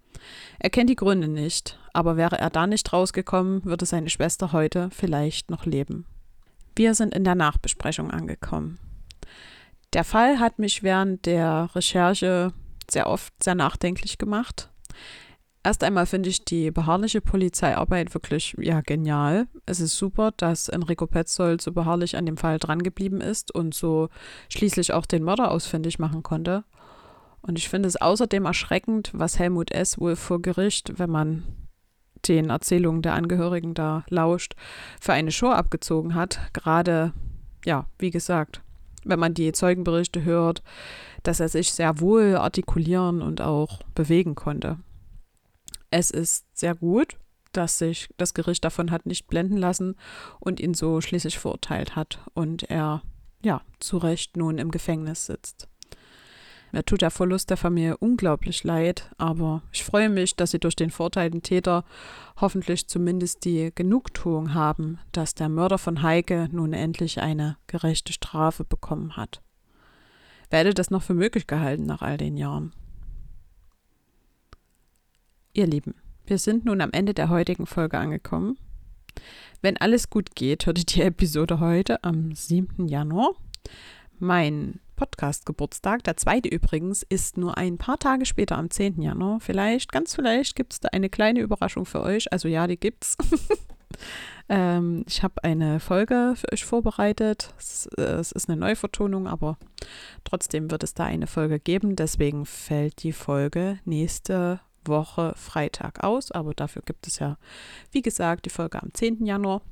Er 0.59 0.71
kennt 0.71 0.91
die 0.91 0.97
Gründe 0.97 1.27
nicht, 1.27 1.79
aber 1.93 2.17
wäre 2.17 2.39
er 2.39 2.51
da 2.51 2.67
nicht 2.67 2.93
rausgekommen, 2.93 3.65
würde 3.65 3.87
seine 3.87 4.11
Schwester 4.11 4.53
heute 4.53 4.91
vielleicht 4.93 5.51
noch 5.51 5.65
leben. 5.65 6.05
Wir 6.77 6.95
sind 6.95 7.15
in 7.15 7.25
der 7.25 7.35
Nachbesprechung 7.35 8.11
angekommen. 8.11 8.79
Der 9.93 10.05
Fall 10.05 10.39
hat 10.39 10.59
mich 10.59 10.83
während 10.83 11.27
der 11.27 11.71
Recherche 11.75 12.53
sehr 12.89 13.09
oft 13.09 13.33
sehr 13.43 13.55
nachdenklich 13.55 14.19
gemacht. 14.19 14.71
Erst 15.63 15.85
einmal 15.85 16.07
finde 16.07 16.31
ich 16.31 16.45
die 16.45 16.71
beharrliche 16.71 17.21
Polizeiarbeit 17.21 18.15
wirklich 18.15 18.57
ja 18.59 18.81
genial. 18.81 19.47
Es 19.67 19.81
ist 19.81 19.97
super, 19.97 20.33
dass 20.37 20.69
Enrico 20.69 21.07
Petzold 21.07 21.61
so 21.61 21.73
beharrlich 21.73 22.17
an 22.17 22.25
dem 22.25 22.39
Fall 22.39 22.59
drangeblieben 22.59 23.21
ist 23.21 23.55
und 23.55 23.75
so 23.75 24.09
schließlich 24.49 24.95
auch 24.95 25.05
den 25.05 25.23
Mörder 25.23 25.51
ausfindig 25.51 25.99
machen 25.99 26.23
konnte. 26.23 26.65
Und 27.43 27.59
ich 27.59 27.69
finde 27.69 27.89
es 27.89 28.01
außerdem 28.01 28.47
erschreckend, 28.47 29.11
was 29.13 29.39
Helmut 29.39 29.71
S. 29.71 29.99
wohl 29.99 30.17
vor 30.17 30.41
Gericht, 30.41 30.99
wenn 30.99 31.11
man 31.11 31.43
den 32.27 32.51
Erzählungen 32.51 33.03
der 33.03 33.15
Angehörigen 33.15 33.75
da 33.75 34.05
lauscht, 34.09 34.55
für 35.01 35.13
eine 35.13 35.33
Show 35.33 35.49
abgezogen 35.49 36.15
hat. 36.15 36.39
Gerade, 36.53 37.13
ja, 37.65 37.87
wie 37.99 38.11
gesagt, 38.11 38.63
wenn 39.05 39.19
man 39.19 39.35
die 39.35 39.53
Zeugenberichte 39.53 40.25
hört, 40.25 40.63
dass 41.23 41.41
er 41.41 41.49
sich 41.49 41.73
sehr 41.73 42.01
wohl 42.01 42.37
artikulieren 42.37 43.23
und 43.23 43.41
auch 43.41 43.81
bewegen 43.95 44.35
konnte. 44.35 44.79
Es 45.91 46.11
ist 46.11 46.47
sehr 46.53 46.75
gut, 46.75 47.17
dass 47.53 47.79
sich 47.79 48.09
das 48.17 48.35
Gericht 48.35 48.65
davon 48.65 48.91
hat 48.91 49.07
nicht 49.07 49.27
blenden 49.27 49.57
lassen 49.57 49.97
und 50.39 50.61
ihn 50.61 50.75
so 50.75 51.01
schließlich 51.01 51.39
verurteilt 51.39 51.97
hat 51.97 52.21
und 52.35 52.65
er 52.65 53.03
ja 53.43 53.63
zu 53.81 53.99
Recht 53.99 54.37
nun 54.37 54.59
im 54.59 54.71
Gefängnis 54.71 55.27
sitzt. 55.27 55.70
Mir 56.73 56.85
tut 56.85 57.03
der 57.03 57.11
Verlust 57.11 57.51
der 57.51 57.57
Familie 57.57 57.97
unglaublich 57.97 58.63
leid, 58.65 59.11
aber 59.19 59.63
ich 59.73 59.85
freue 59.85 60.09
mich, 60.09 60.37
dass 60.37 60.53
sie 60.53 60.61
durch 60.61 60.77
den 60.77 60.91
verurteilten 60.91 61.43
Täter 61.43 61.85
hoffentlich 62.41 62.87
zumindest 62.87 63.45
die 63.45 63.73
Genugtuung 63.75 64.55
haben, 64.55 64.99
dass 65.13 65.35
der 65.35 65.49
Mörder 65.49 65.79
von 65.79 66.03
Heike 66.03 66.49
nun 66.53 66.73
endlich 66.73 67.21
eine 67.21 67.57
gerechte 67.67 68.13
Strafe 68.13 68.65
bekommen 68.65 69.17
hat. 69.17 69.43
Wer 70.51 70.61
hätte 70.61 70.75
das 70.75 70.91
noch 70.91 71.03
für 71.03 71.15
möglich 71.15 71.47
gehalten 71.47 71.85
nach 71.85 72.03
all 72.03 72.17
den 72.17 72.37
Jahren? 72.37 72.73
Ihr 75.53 75.67
Lieben, 75.67 75.95
wir 76.27 76.39
sind 76.39 76.65
nun 76.65 76.81
am 76.81 76.93
Ende 76.93 77.15
der 77.15 77.29
heutigen 77.29 77.67
Folge 77.67 77.99
angekommen. 77.99 78.57
Wenn 79.63 79.77
alles 79.77 80.11
gut 80.11 80.35
geht, 80.37 80.67
hört 80.67 80.79
ihr 80.79 80.85
die 80.85 81.03
Episode 81.03 81.61
heute 81.61 82.03
am 82.05 82.33
7. 82.33 82.87
Januar. 82.87 83.33
Mein 84.19 84.81
Podcast-Geburtstag, 85.01 86.05
der 86.05 86.19
zweite 86.19 86.51
übrigens, 86.51 87.03
ist 87.03 87.39
nur 87.39 87.57
ein 87.57 87.79
paar 87.79 87.99
Tage 87.99 88.27
später 88.27 88.59
am 88.59 88.69
10. 88.69 89.01
Januar. 89.01 89.41
Vielleicht, 89.41 89.93
ganz 89.93 90.15
vielleicht, 90.15 90.57
gibt 90.57 90.75
es 90.75 90.81
da 90.81 90.91
eine 90.93 91.09
kleine 91.09 91.41
Überraschung 91.41 91.87
für 91.87 92.03
euch. 92.03 92.31
Also 92.31 92.49
ja, 92.49 92.67
die 92.67 92.79
gibt's. 92.79 93.17
ähm, 94.51 95.03
ich 95.09 95.23
habe 95.23 95.43
eine 95.43 95.81
Folge 95.81 96.35
für 96.37 96.53
euch 96.53 96.67
vorbereitet. 96.67 97.55
Es, 97.59 97.87
äh, 97.97 98.03
es 98.03 98.31
ist 98.33 98.51
eine 98.51 98.61
Neuvertonung, 98.61 99.27
aber 99.27 99.57
trotzdem 100.25 100.71
wird 100.71 100.83
es 100.83 100.93
da 100.93 101.05
eine 101.05 101.27
Folge 101.27 101.61
geben. 101.61 101.97
Deswegen 101.97 102.45
fällt 102.45 103.03
die 103.03 103.13
Folge 103.13 103.79
nächste 103.87 104.61
Woche 104.85 105.33
Freitag 105.35 106.05
aus, 106.05 106.31
aber 106.31 106.53
dafür 106.53 106.83
gibt 106.85 107.07
es 107.07 107.19
ja, 107.19 107.39
wie 107.91 108.03
gesagt, 108.03 108.45
die 108.45 108.51
Folge 108.51 108.83
am 108.83 108.93
10. 108.93 109.25
Januar. 109.25 109.63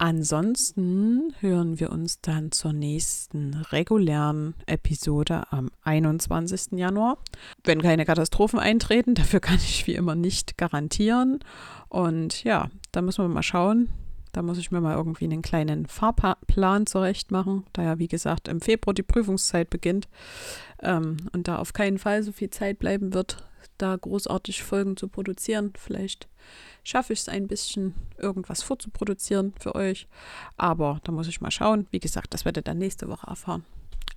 Ansonsten 0.00 1.34
hören 1.40 1.80
wir 1.80 1.90
uns 1.90 2.20
dann 2.20 2.52
zur 2.52 2.72
nächsten 2.72 3.54
regulären 3.54 4.54
Episode 4.66 5.50
am 5.50 5.70
21. 5.82 6.78
Januar. 6.78 7.18
Wenn 7.64 7.82
keine 7.82 8.04
Katastrophen 8.04 8.60
eintreten, 8.60 9.16
dafür 9.16 9.40
kann 9.40 9.56
ich 9.56 9.88
wie 9.88 9.96
immer 9.96 10.14
nicht 10.14 10.56
garantieren. 10.56 11.40
Und 11.88 12.44
ja, 12.44 12.70
da 12.92 13.02
müssen 13.02 13.24
wir 13.24 13.28
mal 13.28 13.42
schauen. 13.42 13.88
Da 14.30 14.42
muss 14.42 14.58
ich 14.58 14.70
mir 14.70 14.80
mal 14.80 14.94
irgendwie 14.94 15.24
einen 15.24 15.42
kleinen 15.42 15.86
Fahrplan 15.86 16.86
zurecht 16.86 17.32
machen, 17.32 17.64
da 17.72 17.82
ja, 17.82 17.98
wie 17.98 18.08
gesagt, 18.08 18.46
im 18.46 18.60
Februar 18.60 18.94
die 18.94 19.02
Prüfungszeit 19.02 19.68
beginnt 19.70 20.06
ähm, 20.80 21.16
und 21.32 21.48
da 21.48 21.56
auf 21.56 21.72
keinen 21.72 21.98
Fall 21.98 22.22
so 22.22 22.30
viel 22.30 22.50
Zeit 22.50 22.78
bleiben 22.78 23.14
wird, 23.14 23.47
da 23.78 23.96
großartig 23.96 24.62
Folgen 24.62 24.96
zu 24.96 25.08
produzieren. 25.08 25.72
Vielleicht 25.78 26.28
schaffe 26.84 27.12
ich 27.12 27.20
es 27.20 27.28
ein 27.28 27.48
bisschen, 27.48 27.94
irgendwas 28.16 28.62
vorzuproduzieren 28.62 29.54
für 29.58 29.74
euch. 29.74 30.08
Aber 30.56 31.00
da 31.04 31.12
muss 31.12 31.28
ich 31.28 31.40
mal 31.40 31.50
schauen. 31.50 31.86
Wie 31.90 32.00
gesagt, 32.00 32.34
das 32.34 32.44
werdet 32.44 32.66
ihr 32.66 32.70
dann 32.70 32.78
nächste 32.78 33.08
Woche 33.08 33.26
erfahren. 33.26 33.64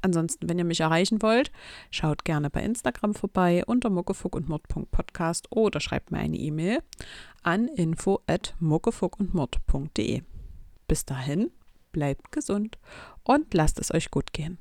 Ansonsten, 0.01 0.49
wenn 0.49 0.57
ihr 0.57 0.65
mich 0.65 0.79
erreichen 0.79 1.21
wollt, 1.21 1.51
schaut 1.91 2.25
gerne 2.25 2.49
bei 2.49 2.63
Instagram 2.63 3.13
vorbei 3.13 3.63
unter 3.65 3.89
muckefuckundmord.podcast 3.89 5.51
oder 5.51 5.79
schreibt 5.79 6.11
mir 6.11 6.17
eine 6.17 6.37
E-Mail 6.37 6.79
an 7.43 7.67
info 7.67 8.19
at 8.25 8.55
muckefuckundmord.de. 8.59 10.23
Bis 10.87 11.05
dahin, 11.05 11.51
bleibt 11.91 12.31
gesund 12.31 12.79
und 13.23 13.53
lasst 13.53 13.79
es 13.79 13.93
euch 13.93 14.09
gut 14.09 14.33
gehen. 14.33 14.57